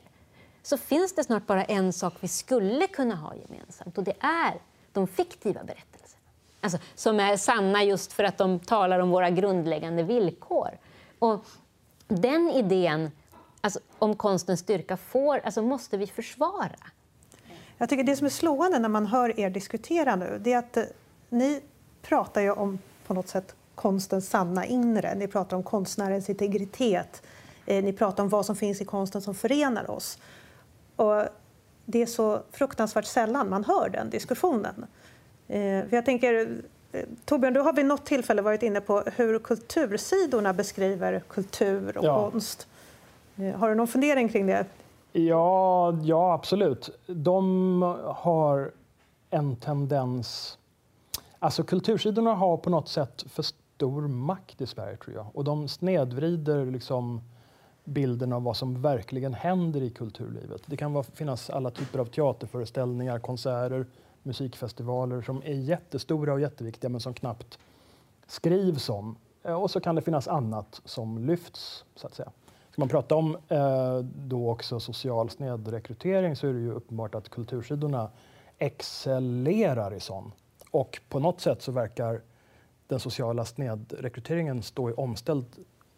så 0.62 0.78
finns 0.78 1.14
det 1.14 1.24
snart 1.24 1.46
bara 1.46 1.64
en 1.64 1.92
sak 1.92 2.14
vi 2.20 2.28
skulle 2.28 2.86
kunna 2.86 3.14
ha 3.14 3.34
gemensamt 3.34 3.98
och 3.98 4.04
det 4.04 4.14
är 4.20 4.54
de 4.92 5.06
fiktiva 5.06 5.64
berättelserna. 5.64 6.22
alltså, 6.60 6.78
som 6.94 7.20
är 7.20 7.36
sanna 7.36 7.84
just 7.84 8.12
för 8.12 8.24
att 8.24 8.38
de 8.38 8.60
talar 8.60 8.98
om 8.98 9.10
våra 9.10 9.30
grundläggande 9.30 10.02
villkor. 10.02 10.78
Och 11.18 11.44
den 12.08 12.50
idén 12.50 13.10
alltså, 13.60 13.80
om 13.98 14.16
konstens 14.16 14.60
styrka 14.60 14.96
får, 14.96 15.38
alltså, 15.38 15.62
måste 15.62 15.96
vi 15.96 16.06
försvara. 16.06 16.76
Jag 17.78 17.88
tycker 17.88 18.04
det 18.04 18.16
som 18.16 18.26
är 18.26 18.30
slående 18.30 18.78
när 18.78 18.88
man 18.88 19.06
hör 19.06 19.40
er 19.40 19.50
diskutera 19.50 20.16
nu 20.16 20.40
det 20.44 20.52
är 20.52 20.58
att 20.58 20.76
eh, 20.76 20.84
ni 21.28 21.62
pratar 22.02 22.40
ju 22.40 22.50
om 22.50 22.78
på 23.06 23.14
något 23.14 23.28
sätt 23.28 23.54
konstens 23.74 24.30
sanna 24.30 24.66
inre. 24.66 25.14
Ni 25.14 25.28
pratar 25.28 25.56
om 25.56 25.62
konstnärens 25.62 26.30
integritet. 26.30 27.22
Eh, 27.66 27.84
ni 27.84 27.92
pratar 27.92 28.22
om 28.22 28.28
vad 28.28 28.46
som 28.46 28.56
finns 28.56 28.80
i 28.80 28.84
konsten 28.84 29.22
som 29.22 29.34
förenar 29.34 29.90
oss. 29.90 30.18
Och 30.96 31.22
det 31.84 32.02
är 32.02 32.06
så 32.06 32.42
fruktansvärt 32.50 33.04
sällan 33.04 33.48
man 33.48 33.64
hör 33.64 33.88
den 33.88 34.10
diskussionen. 34.10 34.86
Eh, 35.48 35.88
för 35.88 35.96
jag 35.96 36.04
tänker, 36.04 36.62
eh, 36.92 37.02
Torbjörn, 37.24 37.54
du 37.54 37.60
har 37.60 37.72
vid 37.72 37.86
något 37.86 38.06
tillfälle 38.06 38.42
varit 38.42 38.62
inne 38.62 38.80
på 38.80 39.02
hur 39.16 39.38
kultursidorna 39.38 40.52
beskriver 40.52 41.20
kultur 41.28 41.98
och 41.98 42.04
ja. 42.04 42.30
konst. 42.30 42.66
Har 43.56 43.68
du 43.68 43.74
någon 43.74 43.88
fundering 43.88 44.28
kring 44.28 44.46
det? 44.46 44.66
Ja, 45.12 45.92
ja, 46.02 46.34
absolut. 46.34 46.90
De 47.06 47.82
har 48.04 48.72
en 49.30 49.56
tendens... 49.56 50.58
Alltså 51.38 51.62
kultursidorna 51.62 52.34
har 52.34 52.56
på 52.56 52.70
något 52.70 52.88
sätt 52.88 53.24
för 53.28 53.42
stor 53.42 54.08
makt 54.08 54.60
i 54.60 54.66
Sverige, 54.66 54.96
tror 54.96 55.16
jag. 55.16 55.26
Och 55.34 55.44
de 55.44 55.68
snedvrider 55.68 56.66
liksom 56.66 57.20
bilden 57.84 58.32
av 58.32 58.42
vad 58.42 58.56
som 58.56 58.82
verkligen 58.82 59.34
händer 59.34 59.82
i 59.82 59.90
kulturlivet. 59.90 60.62
Det 60.66 60.76
kan 60.76 60.92
vara, 60.92 61.04
finnas 61.04 61.50
alla 61.50 61.70
typer 61.70 61.98
av 61.98 62.04
teaterföreställningar, 62.04 63.18
konserter, 63.18 63.86
musikfestivaler 64.22 65.22
som 65.22 65.42
är 65.44 65.54
jättestora 65.54 66.32
och 66.32 66.40
jätteviktiga 66.40 66.90
men 66.90 67.00
som 67.00 67.14
knappt 67.14 67.58
skrivs 68.26 68.88
om. 68.88 69.16
Eh, 69.42 69.62
och 69.62 69.70
så 69.70 69.80
kan 69.80 69.94
det 69.94 70.02
finnas 70.02 70.28
annat 70.28 70.80
som 70.84 71.18
lyfts, 71.18 71.84
så 71.94 72.06
att 72.06 72.14
säga. 72.14 72.30
Ska 72.70 72.82
man 72.82 72.88
prata 72.88 73.14
om 73.14 73.36
eh, 73.48 73.98
då 74.02 74.50
också 74.50 74.80
social 74.80 75.30
snedrekrytering 75.30 76.36
så 76.36 76.46
är 76.46 76.52
det 76.52 76.60
ju 76.60 76.72
uppenbart 76.72 77.14
att 77.14 77.28
kultursidorna 77.28 78.10
excellerar 78.58 79.94
i 79.94 80.00
sån. 80.00 80.32
Och 80.70 81.00
på 81.08 81.18
något 81.18 81.40
sätt 81.40 81.62
så 81.62 81.72
verkar 81.72 82.22
den 82.86 83.00
sociala 83.00 83.44
snedrekryteringen 83.44 84.62
stå 84.62 84.90
i 84.90 84.92
omställd 84.92 85.46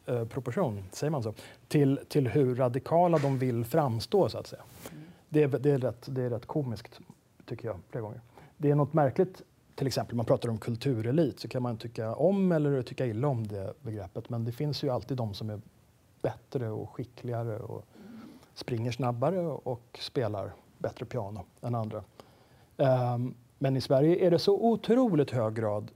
eh, 0.06 0.24
proportion, 0.24 0.84
säger 0.92 1.10
man 1.10 1.22
så, 1.22 1.34
till, 1.68 2.00
till 2.08 2.28
hur 2.28 2.54
radikala 2.54 3.18
de 3.18 3.38
vill 3.38 3.64
framstå 3.64 4.28
så 4.28 4.38
att 4.38 4.46
säga. 4.46 4.62
Mm. 4.90 5.04
Det, 5.28 5.42
är, 5.42 5.48
det, 5.48 5.70
är 5.70 5.78
rätt, 5.78 6.06
det 6.10 6.22
är 6.22 6.30
rätt 6.30 6.46
komiskt, 6.46 7.00
tycker 7.46 7.68
jag, 7.68 7.76
flera 7.90 8.02
gånger. 8.02 8.20
Det 8.56 8.70
är 8.70 8.74
något 8.74 8.92
märkligt, 8.92 9.42
till 9.74 9.86
exempel 9.86 10.16
man 10.16 10.26
pratar 10.26 10.48
om 10.48 10.58
kulturelit, 10.58 11.40
så 11.40 11.48
kan 11.48 11.62
man 11.62 11.76
tycka 11.76 12.14
om 12.14 12.52
eller 12.52 12.82
tycka 12.82 13.06
illa 13.06 13.28
om 13.28 13.46
det 13.46 13.74
begreppet, 13.82 14.28
men 14.28 14.44
det 14.44 14.52
finns 14.52 14.82
ju 14.82 14.90
alltid 14.90 15.16
de 15.16 15.34
som 15.34 15.50
är 15.50 15.60
bättre 16.22 16.70
och 16.70 16.90
skickligare 16.90 17.58
och 17.58 17.84
springer 18.54 18.92
snabbare 18.92 19.40
och 19.46 19.98
spelar 20.00 20.52
bättre 20.78 21.06
piano 21.06 21.44
än 21.60 21.74
andra. 21.74 22.04
Um, 22.76 23.34
men 23.58 23.76
i 23.76 23.80
Sverige 23.80 24.26
är 24.26 24.30
det 24.30 24.38
så 24.38 24.54
otroligt 24.60 25.30
hög 25.30 25.54
grad 25.54 25.90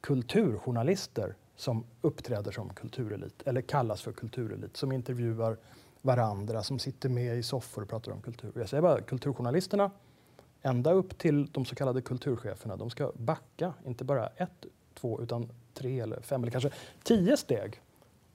kulturjournalister 0.00 1.34
som 1.56 1.84
uppträder 2.00 2.52
som 2.52 2.68
kulturelit, 2.68 3.42
eller 3.46 3.60
kallas 3.60 4.02
för 4.02 4.12
kulturelit, 4.12 4.76
som 4.76 4.92
intervjuar 4.92 5.56
varandra, 6.02 6.62
som 6.62 6.78
sitter 6.78 7.08
med 7.08 7.38
i 7.38 7.42
soffor 7.42 7.82
och 7.82 7.88
pratar 7.88 8.12
om 8.12 8.20
kultur. 8.20 8.52
Jag 8.54 8.68
säger 8.68 8.82
bara 8.82 9.00
kulturjournalisterna, 9.00 9.90
ända 10.62 10.92
upp 10.92 11.18
till 11.18 11.46
de 11.46 11.64
så 11.64 11.74
kallade 11.74 12.02
kulturcheferna, 12.02 12.76
de 12.76 12.90
ska 12.90 13.12
backa, 13.14 13.74
inte 13.86 14.04
bara 14.04 14.26
ett, 14.26 14.66
två, 14.94 15.22
utan 15.22 15.48
tre 15.74 16.00
eller 16.00 16.20
fem 16.20 16.42
eller 16.42 16.52
kanske 16.52 16.70
tio 17.02 17.36
steg. 17.36 17.80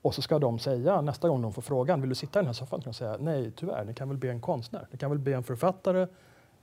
Och 0.02 0.16
så 0.16 0.22
ska 0.22 0.40
de 0.40 0.60
säga 0.60 1.02
nästa 1.02 1.30
gång 1.30 1.42
de 1.42 1.54
får 1.54 1.62
frågan, 1.62 2.02
vill 2.02 2.10
du 2.10 2.16
sitta 2.16 2.40
i 2.40 2.42
den 2.42 2.46
här 2.46 2.54
soffan? 2.54 2.82
Kan 2.82 2.92
de 2.92 2.98
säga, 2.98 3.18
nej 3.20 3.52
tyvärr, 3.52 3.86
ni 3.86 3.94
kan 3.94 4.10
väl 4.10 4.18
be 4.18 4.30
en 4.30 4.42
konstnär, 4.42 4.88
ni 4.92 4.98
kan 4.98 5.10
väl 5.10 5.20
be 5.20 5.34
en 5.34 5.44
författare, 5.44 6.08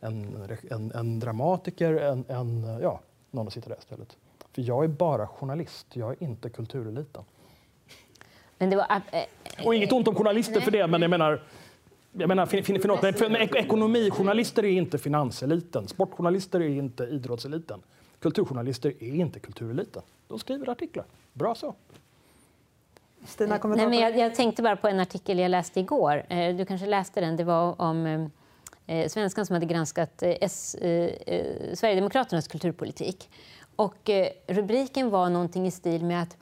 en, 0.02 0.48
en, 0.70 0.92
en 0.92 1.20
dramatiker, 1.20 1.92
en, 1.92 2.24
en, 2.28 2.78
ja, 2.82 3.00
någon 3.30 3.46
att 3.46 3.52
sitta 3.52 3.68
där 3.68 3.78
istället. 3.78 4.16
För 4.52 4.62
jag 4.62 4.84
är 4.84 4.88
bara 4.88 5.26
journalist, 5.26 5.86
jag 5.92 6.10
är 6.10 6.22
inte 6.22 6.50
kultureliten. 6.50 7.22
Men 8.58 8.70
det 8.70 8.76
var, 8.76 8.86
äh, 9.12 9.66
och 9.66 9.74
inget 9.74 9.92
ont 9.92 10.08
om 10.08 10.14
journalister 10.14 10.54
nej. 10.54 10.62
för 10.62 10.70
det, 10.70 10.86
men 10.86 11.02
jag 11.02 11.10
menar 11.10 11.42
jag 12.12 12.28
menar, 12.28 12.46
fin, 12.46 12.64
fin, 12.64 12.78
förlåt, 12.80 13.02
men, 13.02 13.14
för, 13.14 13.56
ekonomijournalister 13.56 14.64
är 14.64 14.68
inte 14.68 14.98
finanseliten. 14.98 15.88
Sportjournalister 15.88 16.60
är 16.60 16.68
inte 16.68 17.04
idrottseliten. 17.04 17.80
Kulturjournalister 18.18 18.92
är 19.00 19.14
inte 19.14 19.40
kultureliten. 19.40 20.02
De 20.28 20.38
skriver 20.38 20.68
artiklar. 20.68 21.04
Bra 21.32 21.54
så. 21.54 21.74
Stina, 23.26 23.60
Nej, 23.64 23.86
men 23.86 23.98
jag, 23.98 24.18
jag, 24.18 24.34
tänkte 24.34 24.62
bara 24.62 24.76
på 24.76 24.88
en 24.88 25.00
artikel 25.00 25.38
jag 25.38 25.50
läste 25.50 25.80
igår. 25.80 26.24
Eh, 26.28 26.56
du 26.56 26.64
kanske 26.64 26.86
läste 26.86 27.20
den. 27.20 27.36
Det 27.36 27.44
var 27.44 27.80
om 27.80 28.30
eh, 28.86 29.08
Svenskan 29.08 29.46
som 29.46 29.54
hade 29.54 29.66
granskat 29.66 30.22
eh, 30.22 30.34
S, 30.40 30.74
eh, 30.74 31.10
Sverigedemokraternas 31.74 32.48
kulturpolitik. 32.48 33.30
Och 33.76 34.10
eh, 34.10 34.28
rubriken 34.46 35.10
var 35.10 35.30
någonting 35.30 35.66
i 35.66 35.70
stil 35.70 36.04
med 36.04 36.22
att 36.22 36.36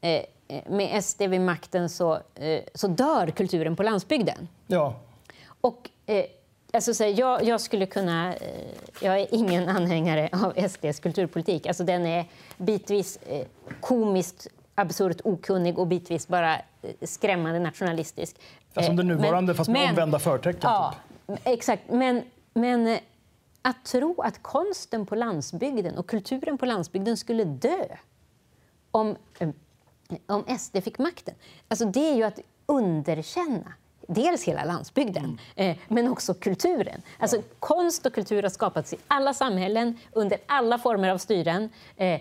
eh, 0.00 0.22
med 0.66 1.04
SD 1.04 1.22
vid 1.22 1.40
makten 1.40 1.88
så, 1.88 2.14
eh, 2.34 2.60
så 2.74 2.86
dör 2.86 3.26
kulturen 3.26 3.76
på 3.76 3.82
landsbygden. 3.82 4.48
Ja. 4.66 4.94
Och, 5.60 5.90
eh, 6.06 6.24
alltså, 6.72 6.94
så 6.94 7.04
jag, 7.04 7.44
jag, 7.44 7.60
skulle 7.60 7.86
kunna... 7.86 8.34
Eh, 8.34 8.40
jag 9.00 9.20
är 9.20 9.26
ingen 9.30 9.68
anhängare 9.68 10.28
av 10.32 10.68
SDs 10.68 11.00
kulturpolitik. 11.00 11.66
Alltså, 11.66 11.84
den 11.84 12.06
är 12.06 12.24
bitvis 12.56 13.18
eh, 13.26 13.46
komiskt 13.80 14.48
absurt 14.74 15.20
okunnig 15.24 15.78
och 15.78 15.86
bitvis 15.86 16.28
bara 16.28 16.56
skrämmande 17.02 17.58
nationalistisk. 17.58 18.36
Alltså 18.74 18.88
som 18.88 18.96
den 18.96 19.06
nuvarande, 19.06 19.46
men, 19.46 19.54
fast 19.54 19.70
med 19.70 19.80
men, 19.80 19.90
omvända 19.90 20.18
förtecken. 20.18 20.60
Ja, 20.62 20.94
typ. 21.08 21.13
Exakt. 21.44 21.82
Men, 21.90 22.22
men 22.54 22.98
att 23.62 23.84
tro 23.84 24.20
att 24.22 24.42
konsten 24.42 25.06
på 25.06 25.14
landsbygden 25.14 25.98
och 25.98 26.06
kulturen 26.06 26.58
på 26.58 26.66
landsbygden 26.66 27.16
skulle 27.16 27.44
dö 27.44 27.84
om, 28.90 29.16
eh, 29.38 29.48
om 30.26 30.58
SD 30.58 30.76
fick 30.84 30.98
makten, 30.98 31.34
alltså 31.68 31.84
det 31.84 32.10
är 32.10 32.14
ju 32.14 32.22
att 32.22 32.40
underkänna 32.66 33.72
dels 34.08 34.44
hela 34.44 34.64
landsbygden, 34.64 35.38
mm. 35.56 35.70
eh, 35.70 35.76
men 35.88 36.08
också 36.08 36.34
kulturen. 36.34 37.02
Alltså, 37.18 37.36
ja. 37.36 37.42
Konst 37.58 38.06
och 38.06 38.14
kultur 38.14 38.42
har 38.42 38.50
skapats 38.50 38.92
i 38.92 38.96
alla 39.08 39.34
samhällen, 39.34 39.98
under 40.12 40.38
alla 40.46 40.78
former 40.78 41.08
av 41.08 41.18
styren. 41.18 41.68
Eh, 41.96 42.20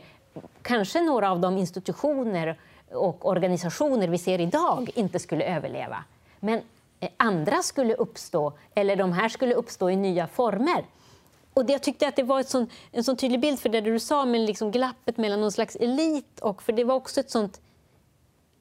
kanske 0.62 1.02
några 1.02 1.32
av 1.32 1.40
de 1.40 1.58
institutioner 1.58 2.60
och 2.92 3.26
organisationer 3.30 4.08
vi 4.08 4.18
ser 4.18 4.42
idag 4.42 4.92
inte 4.96 5.20
skulle 5.20 5.44
överleva. 5.56 6.04
Men 6.40 6.58
eh, 6.58 6.64
andra 7.18 7.62
skulle 7.62 7.94
uppstå, 7.94 8.54
eller 8.76 8.96
de 8.96 9.14
här 9.14 9.30
skulle 9.30 9.54
uppstå 9.54 9.90
i 9.90 9.96
nya 9.96 10.28
former. 10.28 10.86
Och 11.54 11.66
det, 11.66 11.74
jag 11.74 11.84
tyckte 11.84 12.08
att 12.08 12.16
det 12.16 12.24
var 12.24 12.44
sån, 12.44 12.70
en 12.92 13.04
sån 13.04 13.18
tydlig 13.18 13.40
bild 13.40 13.60
för 13.60 13.70
det 13.70 13.82
du 13.82 14.00
sa, 14.00 14.26
med 14.26 14.42
liksom 14.42 14.72
glappet 14.72 15.18
mellan 15.18 15.42
någon 15.42 15.52
slags 15.52 15.76
elit 15.76 16.40
och... 16.40 16.64
För 16.64 16.74
det 16.74 16.84
var 16.84 16.96
också 16.96 17.20
ett 17.20 17.32
sånt... 17.32 17.62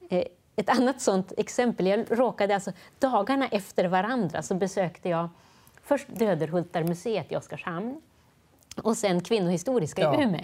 Eh, 0.09 0.23
ett 0.55 0.69
annat 0.69 1.01
sånt 1.01 1.33
exempel. 1.37 1.87
Jag 1.87 2.05
råkade 2.09 2.55
alltså, 2.55 2.71
dagarna 2.99 3.47
efter 3.47 3.85
varandra 3.85 4.41
så 4.41 4.55
besökte 4.55 5.09
jag 5.09 5.29
först 5.83 6.07
Döderhultarmuseet 6.07 7.31
i 7.31 7.35
Oskarshamn 7.35 8.01
och 8.83 8.97
sen 8.97 9.21
Kvinnohistoriska 9.21 10.01
ja. 10.01 10.19
i 10.19 10.23
Umeå. 10.23 10.41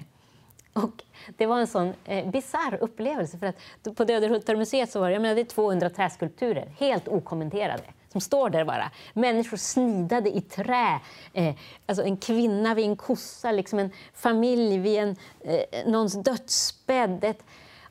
Och 0.74 1.04
det 1.38 1.46
var 1.46 1.60
en 1.60 1.68
sån 1.68 1.94
eh, 2.06 2.30
bizarr 2.30 2.78
upplevelse. 2.82 3.38
För 3.38 3.48
att 3.48 3.96
på 3.96 4.04
Döderhultarmuseet 4.04 4.92
så 4.92 5.00
var 5.00 5.08
det, 5.08 5.14
jag 5.14 5.22
menar, 5.22 5.36
det 5.36 5.42
är 5.42 5.46
200 5.46 5.90
träskulpturer, 5.90 6.72
helt 6.78 7.08
okommenterade 7.08 7.84
som 8.12 8.22
står 8.22 8.50
där 8.50 8.66
bara. 8.66 8.92
Människor 9.14 9.58
snidade 9.58 10.30
i 10.38 10.42
trä. 10.42 11.00
Eh, 11.34 11.56
alltså 11.86 12.04
en 12.04 12.18
kvinna 12.18 12.74
vid 12.74 12.86
en 12.86 12.96
kossa, 12.96 13.52
liksom 13.52 13.80
en 13.80 13.92
familj 14.14 14.78
vid 14.78 15.00
en, 15.00 15.16
eh, 15.42 15.86
någons 15.86 16.14
dödsbädd. 16.14 17.24
Ett, 17.24 17.44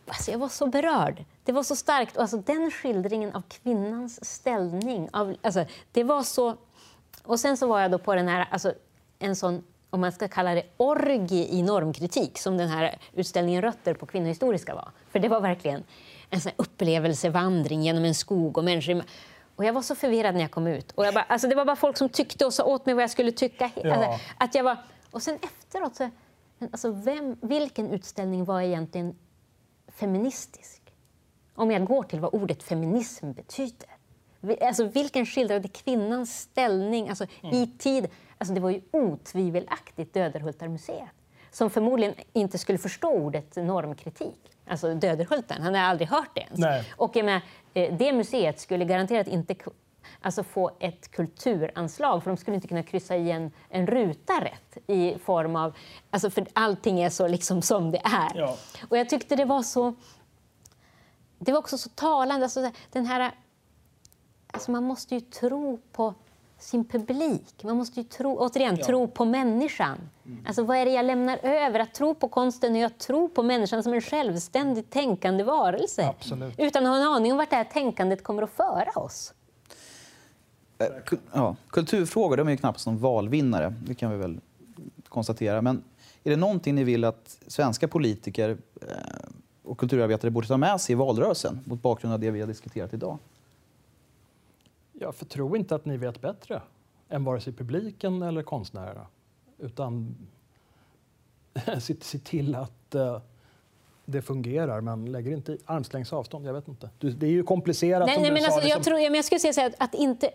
alltså 0.06 0.30
jag 0.30 0.38
var 0.38 0.48
så 0.48 0.66
berörd. 0.66 1.24
Det 1.44 1.52
var 1.52 1.62
så 1.62 1.76
starkt. 1.76 2.16
Och 2.16 2.22
alltså 2.22 2.36
den 2.36 2.70
skildringen 2.70 3.34
av 3.34 3.42
kvinnans 3.48 4.24
ställning. 4.24 5.08
Av, 5.12 5.36
alltså, 5.42 5.64
det 5.92 6.04
var 6.04 6.22
så... 6.22 6.56
Och 7.22 7.40
sen 7.40 7.56
så 7.56 7.66
var 7.66 7.80
jag 7.80 7.90
då 7.90 7.98
på 7.98 8.14
den 8.14 8.28
här, 8.28 8.48
alltså, 8.50 8.72
en 9.18 9.36
sån 9.36 9.64
om 9.90 10.01
man 10.01 10.12
ska 10.12 10.29
kalla 10.29 10.55
det 10.55 10.62
orgie 10.77 11.46
i 11.48 11.62
normkritik, 11.62 12.38
som 12.38 12.57
den 12.57 12.68
här 12.68 12.98
utställningen 13.12 13.62
Rötter 13.62 13.94
på 13.94 14.07
kvinnohistoriska 14.07 14.74
var. 14.74 14.90
För 15.11 15.18
det 15.18 15.29
var 15.29 15.40
verkligen 15.40 15.85
en 16.31 16.40
sån 16.40 16.53
upplevelsevandring 16.57 17.83
genom 17.83 18.05
en 18.05 18.14
skog 18.14 18.59
och 18.59 18.64
människor 18.64 19.03
och 19.59 19.64
jag 19.64 19.72
var 19.72 19.83
så 19.83 19.94
förvirrad 19.94 20.35
när 20.35 20.40
jag 20.40 20.51
kom 20.51 20.66
ut. 20.66 20.92
Och 20.92 21.07
jag 21.07 21.14
bara, 21.14 21.24
alltså 21.24 21.48
det 21.48 21.55
var 21.55 21.64
bara 21.64 21.77
folk 21.77 21.96
som 21.96 22.09
tyckte 22.09 22.46
och 22.46 22.55
sa 22.55 22.64
åt 22.64 22.87
mig 22.87 22.94
vad 22.94 23.03
jag 23.03 23.11
skulle 23.11 23.33
tycka. 23.33 23.70
Ja. 23.74 23.94
Alltså, 23.94 24.24
att 24.38 24.55
jag 24.55 24.64
var, 24.64 24.77
och 25.11 25.22
sen 25.22 25.38
efteråt, 25.42 25.96
så, 25.96 26.11
alltså 26.72 26.90
vem, 26.90 27.37
vilken 27.42 27.90
utställning 27.90 28.44
var 28.44 28.61
egentligen 28.61 29.14
feministisk? 29.88 30.83
Om 31.55 31.70
jag 31.70 31.85
går 31.85 32.03
till 32.03 32.20
vad 32.20 32.35
ordet 32.35 32.62
feminism 32.62 33.33
betyder. 33.33 33.88
Alltså, 34.61 34.85
vilken 34.85 35.27
skildrade 35.27 35.68
kvinnans 35.68 36.40
ställning 36.40 37.09
alltså, 37.09 37.27
mm. 37.42 37.55
i 37.55 37.66
tid? 37.79 38.09
Alltså, 38.38 38.55
det 38.55 38.61
var 38.61 38.70
ju 38.70 38.81
otvivelaktigt 38.90 40.14
Döderhultarmuseet 40.14 41.09
som 41.51 41.70
förmodligen 41.70 42.14
inte 42.33 42.59
skulle 42.59 42.79
förstå 42.79 43.11
ordet 43.11 43.57
normkritik. 43.57 44.51
Alltså 44.66 44.94
Döderhulten, 44.94 45.62
han 45.62 45.74
har 45.74 45.83
aldrig 45.83 46.09
hört 46.09 46.31
det 46.35 46.40
ens. 46.40 46.59
Nej. 46.59 46.85
Och 46.96 47.16
menar, 47.16 47.42
eh, 47.74 47.96
det 47.96 48.12
museet 48.12 48.61
skulle 48.61 48.85
garanterat 48.85 49.29
inte 49.29 49.55
alltså 50.20 50.42
få 50.42 50.70
ett 50.81 51.11
kulturanslag 51.11 52.22
för 52.22 52.31
de 52.31 52.37
skulle 52.37 52.55
inte 52.55 52.68
kunna 52.68 52.83
kryssa 52.83 53.16
i 53.16 53.31
en, 53.31 53.51
en 53.68 53.87
ruta 53.87 54.33
rätt 54.44 54.79
i 54.87 55.18
form 55.18 55.57
av... 55.57 55.77
Alltså 56.11 56.31
för 56.31 56.46
allting 56.53 57.01
är 57.01 57.11
så 57.11 57.29
liksom 57.29 57.62
som 57.62 57.90
det 57.90 58.01
är. 58.05 58.38
Ja. 58.38 58.57
Och 58.88 58.98
jag 58.98 59.09
tyckte 59.09 59.37
det 59.37 59.44
var 59.44 59.62
så... 59.62 59.94
Det 61.38 61.53
var 61.53 61.59
också 61.59 61.79
så 61.79 61.88
talande. 61.88 62.46
Alltså 62.46 62.70
den 62.92 63.07
här, 63.07 63.33
alltså 64.53 64.70
man 64.70 64.85
måste 64.85 65.14
ju 65.14 65.20
tro 65.20 65.81
på 65.92 66.14
sin 66.58 66.84
publik. 66.84 67.64
Man 67.64 67.76
måste 67.76 68.00
ju 68.00 68.04
tro, 68.04 68.36
återigen 68.38 68.76
tro 68.76 69.08
på 69.08 69.24
människan. 69.24 69.98
Alltså 70.46 70.62
vad 70.62 70.76
är 70.76 70.84
det 70.84 70.90
jag 70.92 71.04
lämnar 71.04 71.38
över? 71.42 71.80
Att 71.80 71.94
tro 71.94 72.14
på 72.14 72.28
konsten 72.28 72.76
är 72.76 72.86
att 72.86 72.98
tro 72.98 73.28
på 73.28 73.42
människan 73.42 73.82
som 73.82 73.92
en 73.92 74.00
självständigt 74.00 74.90
tänkande 74.90 75.44
varelse. 75.44 76.08
Absolut. 76.08 76.54
Utan 76.58 76.86
att 76.86 76.90
ha 76.90 76.96
en 76.96 77.02
aning 77.02 77.32
om 77.32 77.38
vart 77.38 77.50
det 77.50 77.56
här 77.56 77.64
tänkandet 77.64 78.22
kommer 78.22 78.42
att 78.42 78.50
föra 78.50 78.90
oss. 79.00 79.34
Eh, 80.78 80.86
Ja, 81.32 81.56
kulturfrågor 81.70 82.36
de 82.36 82.46
är 82.46 82.50
ju 82.50 82.56
knappast 82.56 82.86
någon 82.86 82.98
valvinnare, 82.98 83.74
det 83.86 83.94
kan 83.94 84.10
vi 84.10 84.16
väl 84.16 84.40
konstatera. 85.08 85.62
Men 85.62 85.82
är 86.24 86.30
det 86.30 86.36
någonting 86.36 86.74
ni 86.74 86.84
vill 86.84 87.04
att 87.04 87.38
svenska 87.46 87.88
politiker 87.88 88.56
eh, 88.82 88.88
och 89.62 89.78
kulturarbetare 89.78 90.30
borde 90.30 90.48
ta 90.48 90.56
med 90.56 90.80
sig 90.80 90.92
i 90.92 90.96
valrörelsen 90.96 91.60
mot 91.64 91.82
bakgrund 91.82 92.14
av 92.14 92.20
det 92.20 92.30
vi 92.30 92.40
har 92.40 92.46
diskuterat 92.46 92.94
idag? 92.94 93.18
Jag 95.00 95.14
förtror 95.14 95.56
inte 95.56 95.74
att 95.74 95.84
ni 95.84 95.96
vet 95.96 96.20
bättre 96.20 96.62
än 97.08 97.24
vare 97.24 97.40
sig 97.40 97.52
publiken 97.52 98.22
eller 98.22 98.42
konstnärerna. 98.42 99.06
Utan 99.58 100.16
se, 101.80 102.18
till 102.18 102.54
att 102.54 102.94
eh, 102.94 103.20
det 104.04 104.22
fungerar, 104.22 104.80
men 104.80 105.12
lägger 105.12 105.32
inte 105.32 105.52
i 105.52 105.58
armslängds 105.64 106.12
avstånd. 106.12 106.46
Jag 106.46 106.54
vet 106.54 106.68
inte. 106.68 106.90
Det 106.98 107.26
är 107.26 107.30
ju 107.30 107.42
komplicerat 107.42 108.06
Nej, 108.06 108.20
nej, 108.20 108.32
men 108.32 108.44
alltså, 108.44 108.61
liksom. 108.61 108.70
jag, 108.70 108.82
tror, 108.84 108.94
men 108.94 109.14
jag 109.14 109.24
skulle 109.24 109.38
säga 109.38 109.52
så 109.52 109.61
här, 109.61 109.74
att, 109.78 109.94
inte... 109.94 110.30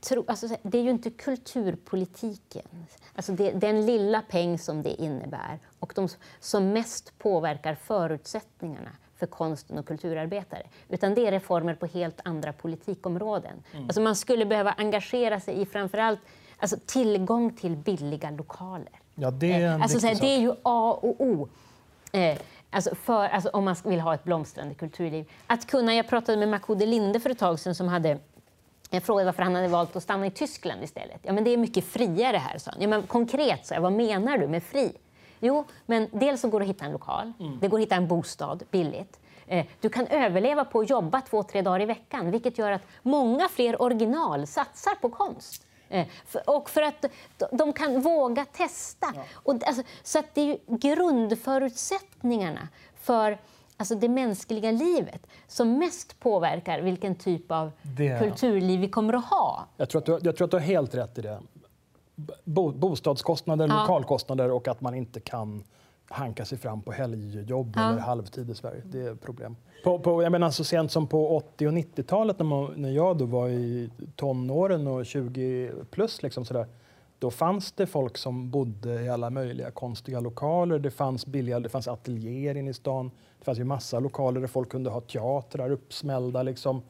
Tro, 0.00 0.24
alltså, 0.26 0.48
det 0.62 0.78
är 0.78 0.82
ju 0.82 0.90
inte 0.90 1.10
kulturpolitiken, 1.10 2.86
alltså 3.14 3.32
det, 3.32 3.50
den 3.50 3.86
lilla 3.86 4.22
peng 4.22 4.58
som 4.58 4.82
det 4.82 5.02
innebär 5.02 5.58
och 5.78 5.92
de 5.96 6.08
som 6.40 6.72
mest 6.72 7.18
påverkar 7.18 7.74
förutsättningarna 7.74 8.90
för 9.20 9.26
konsten 9.26 9.78
och 9.78 9.86
kulturarbetare. 9.86 10.62
Utan 10.88 11.14
det 11.14 11.26
är 11.26 11.30
reformer 11.30 11.74
på 11.74 11.86
helt 11.86 12.20
andra 12.24 12.52
politikområden. 12.52 13.62
Mm. 13.72 13.84
Alltså 13.84 14.00
man 14.00 14.16
skulle 14.16 14.46
behöva 14.46 14.72
engagera 14.72 15.40
sig 15.40 15.60
i 15.60 15.66
framförallt 15.66 16.20
alltså 16.58 16.76
tillgång 16.86 17.56
till 17.56 17.76
billiga 17.76 18.30
lokaler. 18.30 19.00
Ja, 19.14 19.30
det 19.30 19.52
är 19.52 19.66
en 19.66 19.82
alltså, 19.82 20.00
så 20.00 20.06
här, 20.06 20.14
det 20.14 20.26
är 20.26 20.40
ju 20.40 20.52
A 20.62 20.98
och 21.02 21.20
O. 21.20 21.48
Eh, 22.12 22.38
alltså 22.70 22.94
för, 22.94 23.28
alltså 23.28 23.48
om 23.48 23.64
man 23.64 23.76
vill 23.84 24.00
ha 24.00 24.14
ett 24.14 24.24
blomstrande 24.24 24.74
kulturliv. 24.74 25.30
Att 25.46 25.66
kunna, 25.66 25.94
jag 25.94 26.08
pratade 26.08 26.38
med 26.38 26.48
Makode 26.48 26.86
Linde 26.86 27.20
för 27.20 27.30
ett 27.30 27.38
tag 27.38 27.58
sedan 27.58 27.74
som 27.74 27.88
hade 27.88 28.18
jag 28.90 29.02
frågade 29.02 29.24
varför 29.24 29.42
han 29.42 29.54
hade 29.54 29.68
valt 29.68 29.96
att 29.96 30.02
stanna 30.02 30.26
i 30.26 30.30
Tyskland 30.30 30.84
istället. 30.84 31.20
Ja, 31.22 31.32
men 31.32 31.44
det 31.44 31.50
är 31.50 31.56
mycket 31.56 31.84
friare 31.84 32.36
här, 32.36 32.58
sa 32.58 32.70
han. 32.70 32.80
Ja, 32.82 32.88
men 32.88 33.02
konkret, 33.02 33.66
så 33.66 33.74
jag, 33.74 33.80
vad 33.80 33.92
menar 33.92 34.38
du 34.38 34.48
med 34.48 34.62
fri? 34.62 34.92
Jo, 35.40 35.64
men 35.86 36.08
dels 36.12 36.40
så 36.40 36.48
går 36.48 36.60
det 36.60 36.64
att 36.64 36.70
hitta 36.70 36.84
en 36.84 36.92
lokal, 36.92 37.32
det 37.60 37.68
går 37.68 37.78
att 37.78 37.82
hitta 37.82 37.94
en 37.96 38.08
bostad 38.08 38.62
billigt. 38.70 39.20
Eh, 39.46 39.66
Du 39.80 39.88
kan 39.88 40.06
överleva 40.06 40.64
på 40.64 40.80
att 40.80 40.90
jobba 40.90 41.20
två, 41.20 41.42
tre 41.42 41.62
dagar 41.62 41.80
i 41.80 41.86
veckan 41.86 42.30
vilket 42.30 42.58
gör 42.58 42.72
att 42.72 42.82
många 43.02 43.48
fler 43.48 43.82
original 43.82 44.46
satsar 44.46 44.94
på 45.00 45.08
konst. 45.08 45.66
Eh, 45.88 46.06
Och 46.46 46.70
för 46.70 46.82
att 46.82 47.04
de- 47.50 47.72
kan 47.72 48.00
våga 48.00 48.44
testa. 48.44 49.06
Och, 49.32 49.54
det- 49.56 49.66
alltså, 49.66 49.82
så 50.02 50.18
att 50.18 50.34
det 50.34 50.40
är 50.40 50.44
ju 50.46 50.58
grundförutsättningarna 50.68 52.68
för 53.00 53.38
alltså 53.76 53.94
det 53.94 54.08
mänskliga 54.08 54.70
livet 54.70 55.26
som 55.46 55.78
mest 55.78 56.20
påverkar 56.20 56.80
vilken 56.80 57.14
typ 57.14 57.50
av 57.52 57.72
Det- 57.82 58.18
kulturliv 58.18 58.80
vi 58.80 58.88
kommer 58.88 59.14
att 59.14 59.24
ha. 59.24 59.66
Jag 59.76 59.88
tror, 59.90 59.98
att 60.00 60.06
du, 60.06 60.18
jag 60.22 60.36
tror 60.36 60.44
att 60.44 60.50
du 60.50 60.56
har 60.56 60.64
helt 60.64 60.94
rätt 60.94 61.18
i 61.18 61.22
det. 61.22 61.40
Bo, 62.44 62.70
bostadskostnader, 62.72 63.68
Ja. 63.68 63.80
lokalkostnader 63.80 64.50
och 64.50 64.68
att 64.68 64.80
man 64.80 64.94
inte 64.94 65.20
kan 65.20 65.62
hanka 66.08 66.44
sig 66.44 66.58
fram 66.58 66.82
på 66.82 66.92
helgjobb 66.92 67.72
Ja. 67.76 67.90
eller 67.90 68.00
halvtid 68.00 68.50
i 68.50 68.54
Sverige. 68.54 68.82
Det 68.84 69.00
är 69.00 69.12
ett 69.12 69.20
problem. 69.20 69.56
På, 69.84 69.98
på, 69.98 70.22
jag 70.22 70.32
menar, 70.32 70.50
så 70.50 70.64
sent 70.64 70.90
som 70.92 71.06
på 71.06 71.36
80 71.36 71.66
och 71.66 71.72
90-talet 71.72 72.38
när, 72.38 72.46
man, 72.46 72.72
när 72.76 72.90
jag 72.90 73.16
då 73.18 73.24
var 73.24 73.48
i 73.48 73.90
tonåren 74.16 74.86
och 74.86 75.06
20 75.06 75.72
plus, 75.90 76.22
liksom 76.22 76.44
sådär, 76.44 76.66
då 77.18 77.30
fanns 77.30 77.72
det 77.72 77.86
folk 77.86 78.18
som 78.18 78.50
bodde 78.50 79.02
i 79.02 79.08
alla 79.08 79.30
möjliga 79.30 79.70
konstiga 79.70 80.20
lokaler. 80.20 80.78
Det 80.78 80.90
fanns 80.90 81.26
billiga, 81.26 81.60
det 81.60 81.68
fanns 81.68 81.88
ateljéer 81.88 82.56
inne 82.56 82.70
i 82.70 82.74
stan. 82.74 83.10
Det 83.38 83.44
fanns 83.44 83.58
ju 83.58 83.64
massa 83.64 84.00
lokaler 84.00 84.40
där 84.40 84.48
folk 84.48 84.68
kunde 84.68 84.90
ha 84.90 85.00
teatrar 85.00 85.70
uppsmällda. 85.70 86.42
Liksom. 86.42 86.82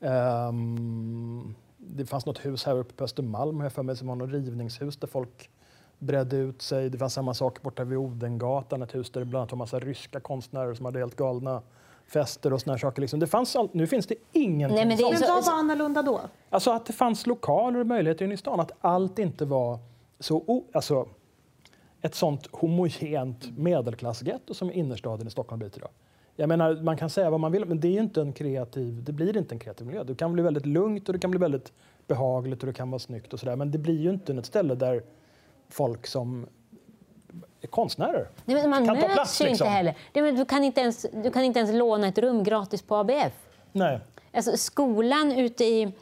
Ehm, 0.00 1.54
det 1.88 2.06
fanns 2.06 2.26
något 2.26 2.44
hus 2.44 2.64
här 2.64 2.78
uppe 2.78 2.94
på 2.94 3.04
Östermalm, 3.04 3.60
jag 3.60 3.72
för 3.72 3.82
mig, 3.82 3.96
som 3.96 4.08
var 4.08 4.14
något 4.14 4.30
rivningshus 4.30 4.96
där 4.96 5.08
folk 5.08 5.50
bredde 5.98 6.36
ut 6.36 6.62
sig. 6.62 6.90
Det 6.90 6.98
fanns 6.98 7.14
samma 7.14 7.34
sak 7.34 7.62
borta 7.62 7.84
vid 7.84 7.98
Odengatan, 7.98 8.82
ett 8.82 8.94
hus 8.94 9.10
där 9.10 9.20
det 9.20 9.26
bland 9.26 9.40
annat 9.40 9.52
var 9.52 9.58
massa 9.58 9.78
ryska 9.78 10.20
konstnärer 10.20 10.74
som 10.74 10.84
hade 10.84 10.98
helt 10.98 11.16
galna 11.16 11.62
fester 12.06 12.52
och 12.52 12.60
såna 12.60 12.72
här 12.72 12.78
saker. 12.78 13.00
Liksom. 13.00 13.20
Det 13.20 13.26
fanns 13.26 13.56
allt, 13.56 13.74
nu 13.74 13.86
finns 13.86 14.06
det 14.06 14.14
ingenting 14.32 14.76
Nej, 14.76 14.86
men 14.86 14.96
det 14.96 15.02
är 15.02 15.12
Men 15.12 15.20
vad 15.20 15.44
var 15.44 15.52
annorlunda 15.52 16.02
då? 16.02 16.20
Alltså 16.50 16.70
att 16.70 16.86
det 16.86 16.92
fanns 16.92 17.26
lokaler 17.26 17.80
och 17.80 17.86
möjligheter 17.86 18.24
inne 18.24 18.34
i 18.34 18.36
stan, 18.36 18.60
att 18.60 18.72
allt 18.80 19.18
inte 19.18 19.44
var 19.44 19.78
så... 20.20 20.36
O, 20.36 20.64
alltså, 20.72 21.08
ett 22.00 22.14
sånt 22.14 22.48
homogent 22.52 23.58
medelklassgetto 23.58 24.54
som 24.54 24.72
innerstaden 24.72 25.26
i 25.26 25.30
Stockholm 25.30 25.58
blir 25.58 25.76
idag. 25.76 25.90
Jag 26.36 26.48
menar, 26.48 26.74
man 26.82 26.96
kan 26.96 27.10
säga 27.10 27.30
vad 27.30 27.40
man 27.40 27.52
vill, 27.52 27.64
men 27.64 27.80
det 27.80 27.88
är 27.96 28.00
inte 28.02 28.20
en 28.20 28.32
kreativ, 28.32 29.04
det 29.04 29.12
blir 29.12 29.36
inte 29.36 29.54
en 29.54 29.58
kreativ 29.58 29.86
miljö. 29.86 30.04
Det 30.04 30.14
kan 30.14 30.32
bli 30.32 30.42
väldigt 30.42 30.66
lugnt 30.66 31.08
och 31.08 31.12
det 31.12 31.18
kan 31.18 31.30
bli 31.30 31.40
väldigt 31.40 31.72
behagligt 32.06 32.60
och 32.60 32.66
det 32.66 32.72
kan 32.72 32.90
vara 32.90 32.98
snyggt 32.98 33.32
och 33.32 33.40
sådär. 33.40 33.56
Men 33.56 33.70
det 33.70 33.78
blir 33.78 34.00
ju 34.00 34.10
inte 34.10 34.32
ett 34.32 34.46
ställe 34.46 34.74
där 34.74 35.02
folk 35.68 36.06
som 36.06 36.46
är 37.60 37.66
konstnärer 37.66 38.28
Nej, 38.44 38.56
men 38.56 38.70
man 38.70 38.86
kan 38.86 38.96
ta 38.96 39.02
möts 39.02 39.14
plats. 39.14 39.40
ju 39.40 39.44
Liksom. 39.46 39.66
inte 39.66 39.76
heller. 39.76 40.32
Du, 40.36 40.44
kan 40.44 40.64
inte 40.64 40.80
ens, 40.80 41.06
du 41.22 41.30
kan 41.30 41.44
inte 41.44 41.58
ens 41.58 41.74
låna 41.74 42.06
ett 42.08 42.18
rum 42.18 42.44
gratis 42.44 42.82
på 42.82 42.96
ABF. 42.96 43.32
Nej. 43.72 44.00
Alltså, 44.32 44.56
skolan 44.56 45.32
ute 45.32 45.64
i 45.64 45.92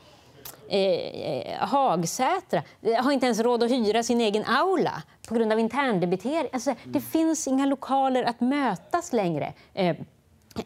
eh, 0.69 1.59
Hagsätra 1.59 2.63
eh, 2.83 3.05
har 3.05 3.13
inte 3.13 3.27
ens 3.27 3.41
råd 3.41 3.63
att 3.63 3.71
hyra 3.71 4.03
sin 4.03 4.21
egen 4.21 4.45
aula 4.45 5.03
på 5.29 5.35
grund 5.35 5.53
av 5.53 5.59
interndebitering. 5.59 6.49
Alltså, 6.53 6.75
Det 6.85 7.01
finns 7.01 7.49
inga 7.49 7.67
lokaler 7.67 8.25
att 8.25 8.41
mötas 8.41 9.13
längre. 9.13 9.53
Eh, 9.75 9.97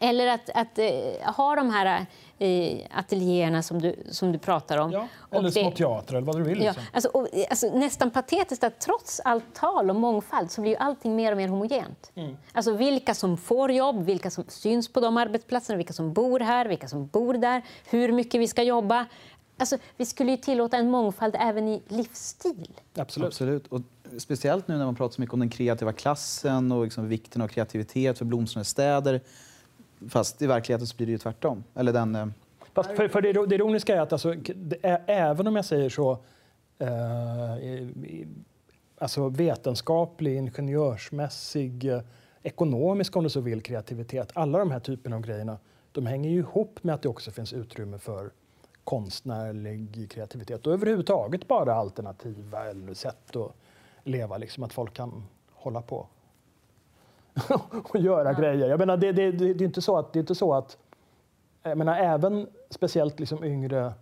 eller 0.01 0.27
att, 0.27 0.49
att 0.53 0.79
eh, 0.79 1.33
ha 1.35 1.55
de 1.55 1.69
här 1.69 2.05
eh, 2.39 2.79
ateljéerna 2.91 3.63
som 3.63 3.81
du, 3.81 3.95
som 4.11 4.31
du 4.31 4.39
pratar 4.39 4.77
om. 4.77 4.91
Ja. 4.91 5.07
Eller 5.31 5.49
små 5.49 5.71
teatrar 5.71 6.17
eller 6.17 6.27
vad 6.27 6.37
du 6.37 6.43
vill. 6.43 6.61
Ja, 6.61 6.65
Liksom. 6.65 6.83
alltså, 6.93 7.09
och, 7.09 7.27
alltså, 7.49 7.77
nästan 7.77 8.11
patetiskt 8.11 8.63
att 8.63 8.79
trots 8.79 9.21
allt 9.25 9.55
tal 9.55 9.89
om 9.89 9.97
mångfald 9.97 10.51
så 10.51 10.61
blir 10.61 10.71
ju 10.71 10.77
allting 10.77 11.15
mer 11.15 11.31
och 11.31 11.37
mer 11.37 11.47
homogent. 11.47 12.11
Mm. 12.15 12.37
Alltså 12.51 12.73
vilka 12.73 13.13
som 13.13 13.37
får 13.37 13.71
jobb, 13.71 14.03
vilka 14.05 14.29
som 14.29 14.43
syns 14.47 14.93
på 14.93 14.99
de 14.99 15.17
arbetsplatserna, 15.17 15.77
vilka 15.77 15.93
som 15.93 16.13
bor 16.13 16.39
här, 16.39 16.65
vilka 16.65 16.87
som 16.87 17.07
bor 17.07 17.33
där, 17.33 17.61
hur 17.89 18.11
mycket 18.11 18.41
vi 18.41 18.47
ska 18.47 18.63
jobba. 18.63 19.05
Alltså, 19.59 19.77
vi 19.97 20.05
skulle 20.05 20.31
ju 20.31 20.37
tillåta 20.37 20.77
en 20.77 20.91
mångfald 20.91 21.35
även 21.39 21.67
i 21.67 21.81
livsstil. 21.87 22.71
Absolut. 22.95 23.27
Absolut. 23.27 23.67
Och 23.67 23.81
speciellt 24.17 24.67
nu 24.67 24.77
när 24.77 24.85
man 24.85 24.95
pratar 24.95 25.15
så 25.15 25.21
mycket 25.21 25.33
om 25.33 25.39
den 25.39 25.49
kreativa 25.49 25.93
klassen 25.93 26.71
och 26.71 26.83
liksom 26.83 27.07
vikten 27.07 27.41
av 27.41 27.47
kreativitet 27.47 28.17
för 28.17 28.25
blomstrande 28.25 28.65
städer. 28.65 29.21
Fast 30.09 30.41
i 30.41 30.47
verkligheten 30.47 30.87
så 30.87 30.97
blir 30.97 31.07
det 31.07 31.11
ju 31.11 31.17
tvärtom. 31.17 31.63
Eller 31.75 31.93
den, 31.93 32.15
eh, 32.15 32.27
Fast 32.73 32.91
för, 32.91 33.07
för 33.07 33.21
det, 33.21 33.45
det 33.45 33.55
ironiska 33.55 33.95
är 33.95 33.99
att 34.01 34.13
alltså, 34.13 34.33
det 34.55 34.77
är, 34.81 35.03
även 35.07 35.47
om 35.47 35.55
jag 35.55 35.65
säger 35.65 35.89
så 35.89 36.11
eh, 36.79 36.87
alltså 38.97 39.29
vetenskaplig, 39.29 40.37
ingenjörsmässig, 40.37 41.85
eh, 41.85 42.01
ekonomisk 42.43 43.15
om 43.15 43.23
du 43.23 43.29
så 43.29 43.39
vill, 43.41 43.61
kreativitet, 43.61 44.31
alla 44.33 44.59
de 44.59 44.71
här 44.71 44.79
typerna 44.79 45.15
av 45.15 45.21
grejerna, 45.21 45.57
de 45.91 46.05
hänger 46.05 46.29
ju 46.29 46.37
ihop 46.37 46.83
med 46.83 46.95
att 46.95 47.01
det 47.01 47.09
också 47.09 47.31
finns 47.31 47.53
utrymme 47.53 47.97
för 47.99 48.31
konstnärlig 48.83 50.11
kreativitet 50.11 50.67
och 50.67 50.73
överhuvudtaget 50.73 51.47
bara 51.47 51.73
alternativa 51.73 52.69
eller 52.69 52.93
sätt 52.93 53.35
att 53.35 53.51
leva, 54.03 54.37
liksom 54.37 54.63
att 54.63 54.73
folk 54.73 54.93
kan 54.93 55.23
hålla 55.51 55.81
på 55.81 56.07
och 57.83 57.99
göra 57.99 58.33
grejer. 58.33 58.69
Jag 58.69 58.79
menar, 58.79 58.97
det, 58.97 59.11
det, 59.11 59.31
det, 59.31 59.53
det 59.53 59.63
är 59.63 59.65
inte 59.65 59.81
så 59.81 59.97
att, 59.97 60.13
det 60.13 60.19
är 60.19 60.21
inte 60.21 60.35
så 60.35 60.53
att 60.53 60.77
jag 61.63 61.77
menar, 61.77 61.97
även 61.99 62.47
speciellt 62.69 63.19
liksom 63.19 63.43
yngre 63.43 63.93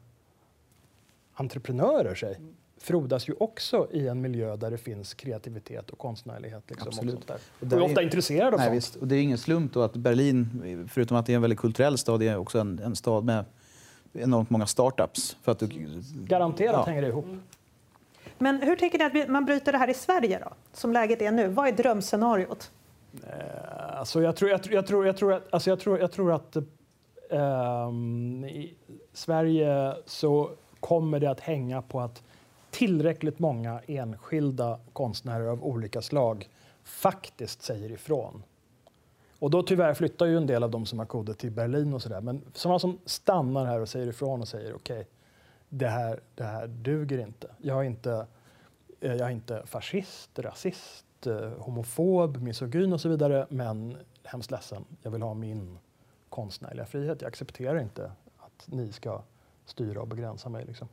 entreprenörer 1.34 2.16
sig, 2.16 2.40
frodas 2.78 3.30
ju 3.30 3.34
också 3.40 3.88
i 3.92 4.08
en 4.08 4.22
miljö 4.22 4.56
där 4.56 4.72
det 4.72 4.78
finns 4.78 5.14
kreativitet 5.14 5.90
och 5.90 5.98
konstnärlighet. 5.98 6.64
Liksom, 6.68 6.88
och 6.88 6.94
Absolut. 6.94 7.14
sånt 7.14 7.28
där. 7.28 7.36
Och 7.36 7.62
Och 7.62 7.68
där 7.68 7.78
är 7.78 7.82
är- 7.82 7.86
ofta 7.86 8.02
intresserad 8.04 8.54
av 8.54 8.60
nej, 8.60 8.66
sånt. 8.68 8.78
visst. 8.78 8.96
Och 8.96 9.08
det 9.08 9.16
är 9.16 9.22
ingen 9.22 9.38
slump 9.38 9.74
då 9.74 9.82
att 9.82 9.94
Berlin, 9.96 10.88
förutom 10.92 11.18
att 11.18 11.26
det 11.26 11.34
är 11.34 11.36
en 11.36 11.42
väldigt 11.42 11.60
kulturell 11.60 11.98
stad, 11.98 12.24
är 12.24 12.38
också 12.38 12.60
en, 12.60 12.80
en 12.80 12.96
stad 12.96 13.24
med 13.26 13.46
enormt 14.14 14.50
många 14.50 14.66
startups. 14.66 15.38
För 15.42 15.52
att 15.52 15.60
du, 15.60 15.68
Garanterat 16.14 16.74
Ja. 16.74 16.84
hänger 16.84 17.02
det 17.02 17.08
ihop. 17.08 17.26
Men 18.38 18.62
hur 18.62 18.76
tänker 18.76 18.98
ni 19.14 19.22
att 19.24 19.30
man 19.30 19.46
bryter 19.46 19.72
det 19.72 19.78
här 19.78 19.90
i 19.90 19.94
Sverige 19.94 20.40
då? 20.44 20.54
Som 20.74 20.94
läget 20.94 21.22
är 21.22 21.32
nu. 21.32 21.48
Vad 21.48 21.68
är 21.68 21.72
drömscenariot? 21.72 22.72
Eh, 23.24 24.00
alltså 24.00 24.22
jag 24.22 24.36
tror, 24.36 24.52
jag 24.52 24.64
tror, 24.64 24.76
jag 24.76 24.88
tror, 24.88 25.06
jag 25.06 25.18
tror 25.18 25.34
att, 25.34 25.54
alltså 25.54 25.70
jag 25.70 25.80
tror, 25.80 26.00
jag 26.00 26.12
tror 26.12 26.34
att 26.34 26.58
um, 27.30 28.46
i 28.46 28.76
Sverige 29.14 29.96
så 30.06 30.50
kommer 30.80 31.20
det 31.20 31.32
att 31.32 31.40
hänga 31.40 31.82
på 31.82 32.02
att 32.02 32.24
tillräckligt 32.72 33.40
många 33.40 33.82
enskilda 33.88 34.80
konstnärer 34.94 35.48
av 35.48 35.64
olika 35.64 36.02
slag 36.02 36.50
faktiskt 36.84 37.62
säger 37.62 37.92
ifrån. 37.92 38.44
Och 39.40 39.50
då 39.52 39.64
tyvärr 39.64 39.94
flyttar 39.94 40.26
ju 40.26 40.38
en 40.38 40.48
del 40.48 40.64
av 40.64 40.72
dem 40.72 40.86
som 40.86 41.00
har 41.00 41.06
kodet 41.06 41.38
till 41.38 41.52
Berlin 41.52 41.94
och 41.94 42.02
sådär. 42.02 42.22
Men 42.22 42.42
sådana 42.54 42.80
som 42.80 43.00
stannar 43.06 43.66
här 43.66 43.82
och 43.82 43.90
säger 43.90 44.08
ifrån 44.08 44.42
och 44.42 44.48
säger 44.48 44.76
okej, 44.76 45.00
okay, 45.00 45.06
det, 45.70 45.88
här, 45.88 46.20
det 46.36 46.44
här 46.44 46.68
duger 46.68 47.18
inte. 47.18 47.48
Jag 47.58 47.80
är 47.80 47.84
inte, 47.84 48.28
eh, 49.00 49.14
jag 49.14 49.28
är 49.28 49.32
inte 49.32 49.64
fascist, 49.66 50.40
rasist, 50.40 51.05
eh, 51.28 51.52
homofob, 51.60 52.42
misogyn 52.42 52.94
och 52.94 53.02
så 53.02 53.10
vidare. 53.10 53.48
Men 53.50 53.98
hemskt 54.24 54.52
ledsen, 54.52 54.86
jag 55.02 55.12
vill 55.12 55.22
ha 55.22 55.34
min 55.34 55.78
konstnärliga 56.30 56.86
frihet. 56.86 57.22
Jag 57.22 57.28
accepterar 57.28 57.80
inte 57.80 58.12
att 58.38 58.68
ni 58.68 58.92
ska 58.92 59.22
styra 59.66 60.02
och 60.02 60.08
begränsa 60.08 60.50
mig. 60.50 60.66
Liksom. 60.66 60.88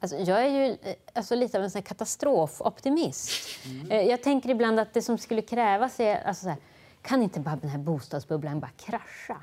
Alltså, 0.00 0.16
jag 0.16 0.46
är 0.46 0.48
ju 0.48 0.72
eh, 0.82 0.94
alltså, 1.12 1.34
lite 1.34 1.58
av 1.58 1.64
en 1.64 1.70
sån 1.70 1.82
katastrofoptimist. 1.82 3.30
Mm. 3.66 4.08
Jag 4.08 4.22
tänker 4.22 4.48
ibland 4.48 4.80
att 4.80 4.94
det 4.94 5.02
som 5.02 5.18
skulle 5.18 5.42
krävas 5.42 6.00
är 6.00 6.16
alltså, 6.16 6.42
så 6.42 6.48
här, 6.48 6.58
kan 7.02 7.22
inte 7.22 7.40
bara 7.40 7.56
den 7.56 7.70
här 7.70 7.78
bostadsbubblan 7.78 8.60
bara 8.60 8.70
krascha 8.76 9.36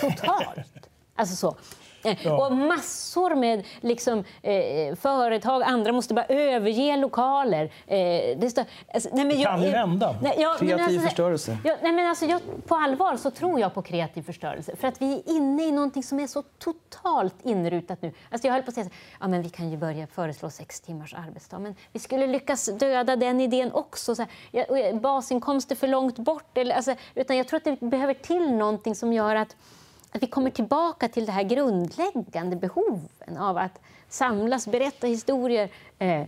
totalt? 0.00 0.88
Alltså 1.18 1.36
så. 1.36 1.56
Eh, 2.04 2.26
ja. 2.26 2.46
Och 2.46 2.56
massor 2.56 3.34
med 3.34 3.66
liksom, 3.80 4.24
eh, 4.42 4.94
företag, 4.96 5.62
andra 5.62 5.92
måste 5.92 6.14
bara 6.14 6.24
överge 6.24 6.96
lokaler. 6.96 7.64
Eh, 7.86 8.38
det, 8.38 8.50
stå, 8.50 8.64
alltså, 8.94 9.08
nej, 9.12 9.24
men 9.24 9.36
det 9.36 9.44
kan 9.44 9.62
ju 9.62 9.70
vända. 9.70 10.16
Nej, 10.22 10.34
ja, 10.38 10.56
kreativ 10.58 10.84
alltså, 10.84 11.00
förstörelse. 11.00 11.58
Ja, 11.64 11.76
nej, 11.82 11.92
men 11.92 12.06
alltså, 12.06 12.24
jag, 12.24 12.40
på 12.66 12.74
allvar 12.74 13.16
så 13.16 13.30
tror 13.30 13.60
jag 13.60 13.74
på 13.74 13.82
kreativ 13.82 14.22
förstörelse. 14.22 14.76
För 14.76 14.88
att 14.88 15.02
vi 15.02 15.12
är 15.12 15.32
inne 15.36 15.62
i 15.62 15.72
någonting 15.72 16.02
som 16.02 16.20
är 16.20 16.26
så 16.26 16.42
totalt 16.42 17.34
inrutat 17.42 18.02
nu. 18.02 18.12
Alltså, 18.30 18.46
jag 18.46 18.54
höll 18.54 18.62
på 18.62 18.68
att 18.68 18.74
säga 18.74 18.90
ja, 19.20 19.28
men 19.28 19.42
vi 19.42 19.48
kan 19.48 19.70
ju 19.70 19.76
börja 19.76 20.06
föreslå 20.06 20.50
sex 20.50 20.80
timmars 20.80 21.14
arbetsdag. 21.14 21.58
Men 21.58 21.74
vi 21.92 21.98
skulle 21.98 22.26
lyckas 22.26 22.66
döda 22.78 23.16
den 23.16 23.40
idén 23.40 23.72
också. 23.72 24.14
Så 24.14 24.22
här, 24.22 25.00
basinkomster 25.00 25.76
för 25.76 25.86
långt 25.86 26.18
bort. 26.18 26.58
Eller, 26.58 26.74
alltså, 26.74 26.94
utan 27.14 27.36
jag 27.36 27.48
tror 27.48 27.56
att 27.56 27.64
det 27.64 27.80
behöver 27.80 28.14
till 28.14 28.52
någonting 28.52 28.94
som 28.94 29.12
gör 29.12 29.36
att 29.36 29.56
att 30.12 30.22
vi 30.22 30.26
kommer 30.26 30.50
tillbaka 30.50 31.08
till 31.08 31.26
det 31.26 31.32
här 31.32 31.42
grundläggande 31.42 32.56
behoven 32.56 33.36
av 33.38 33.58
att 33.58 33.80
samlas, 34.08 34.66
berätta 34.66 35.06
historier 35.06 35.70
eh, 35.98 36.20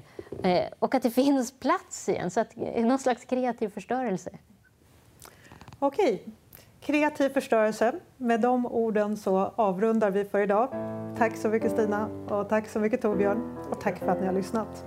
eh, 0.42 0.64
och 0.78 0.94
att 0.94 1.02
det 1.02 1.10
finns 1.10 1.52
plats 1.52 2.08
igen. 2.08 2.30
Så 2.30 2.40
att, 2.40 2.56
eh, 2.56 2.84
någon 2.84 2.98
slags 2.98 3.24
kreativ 3.24 3.68
förstörelse. 3.68 4.30
Okej. 5.78 6.22
Kreativ 6.80 7.28
förstörelse. 7.28 7.94
Med 8.16 8.40
de 8.40 8.66
orden 8.66 9.16
så 9.16 9.52
avrundar 9.56 10.10
vi 10.10 10.24
för 10.24 10.40
idag. 10.40 10.68
Tack 11.18 11.36
så 11.36 11.48
mycket 11.48 11.72
Stina 11.72 12.06
och 12.06 12.48
tack 12.48 12.68
så 12.68 12.78
mycket 12.78 13.02
Torbjörn 13.02 13.58
och 13.70 13.80
tack 13.80 13.98
för 13.98 14.08
att 14.08 14.20
ni 14.20 14.26
har 14.26 14.34
lyssnat. 14.34 14.84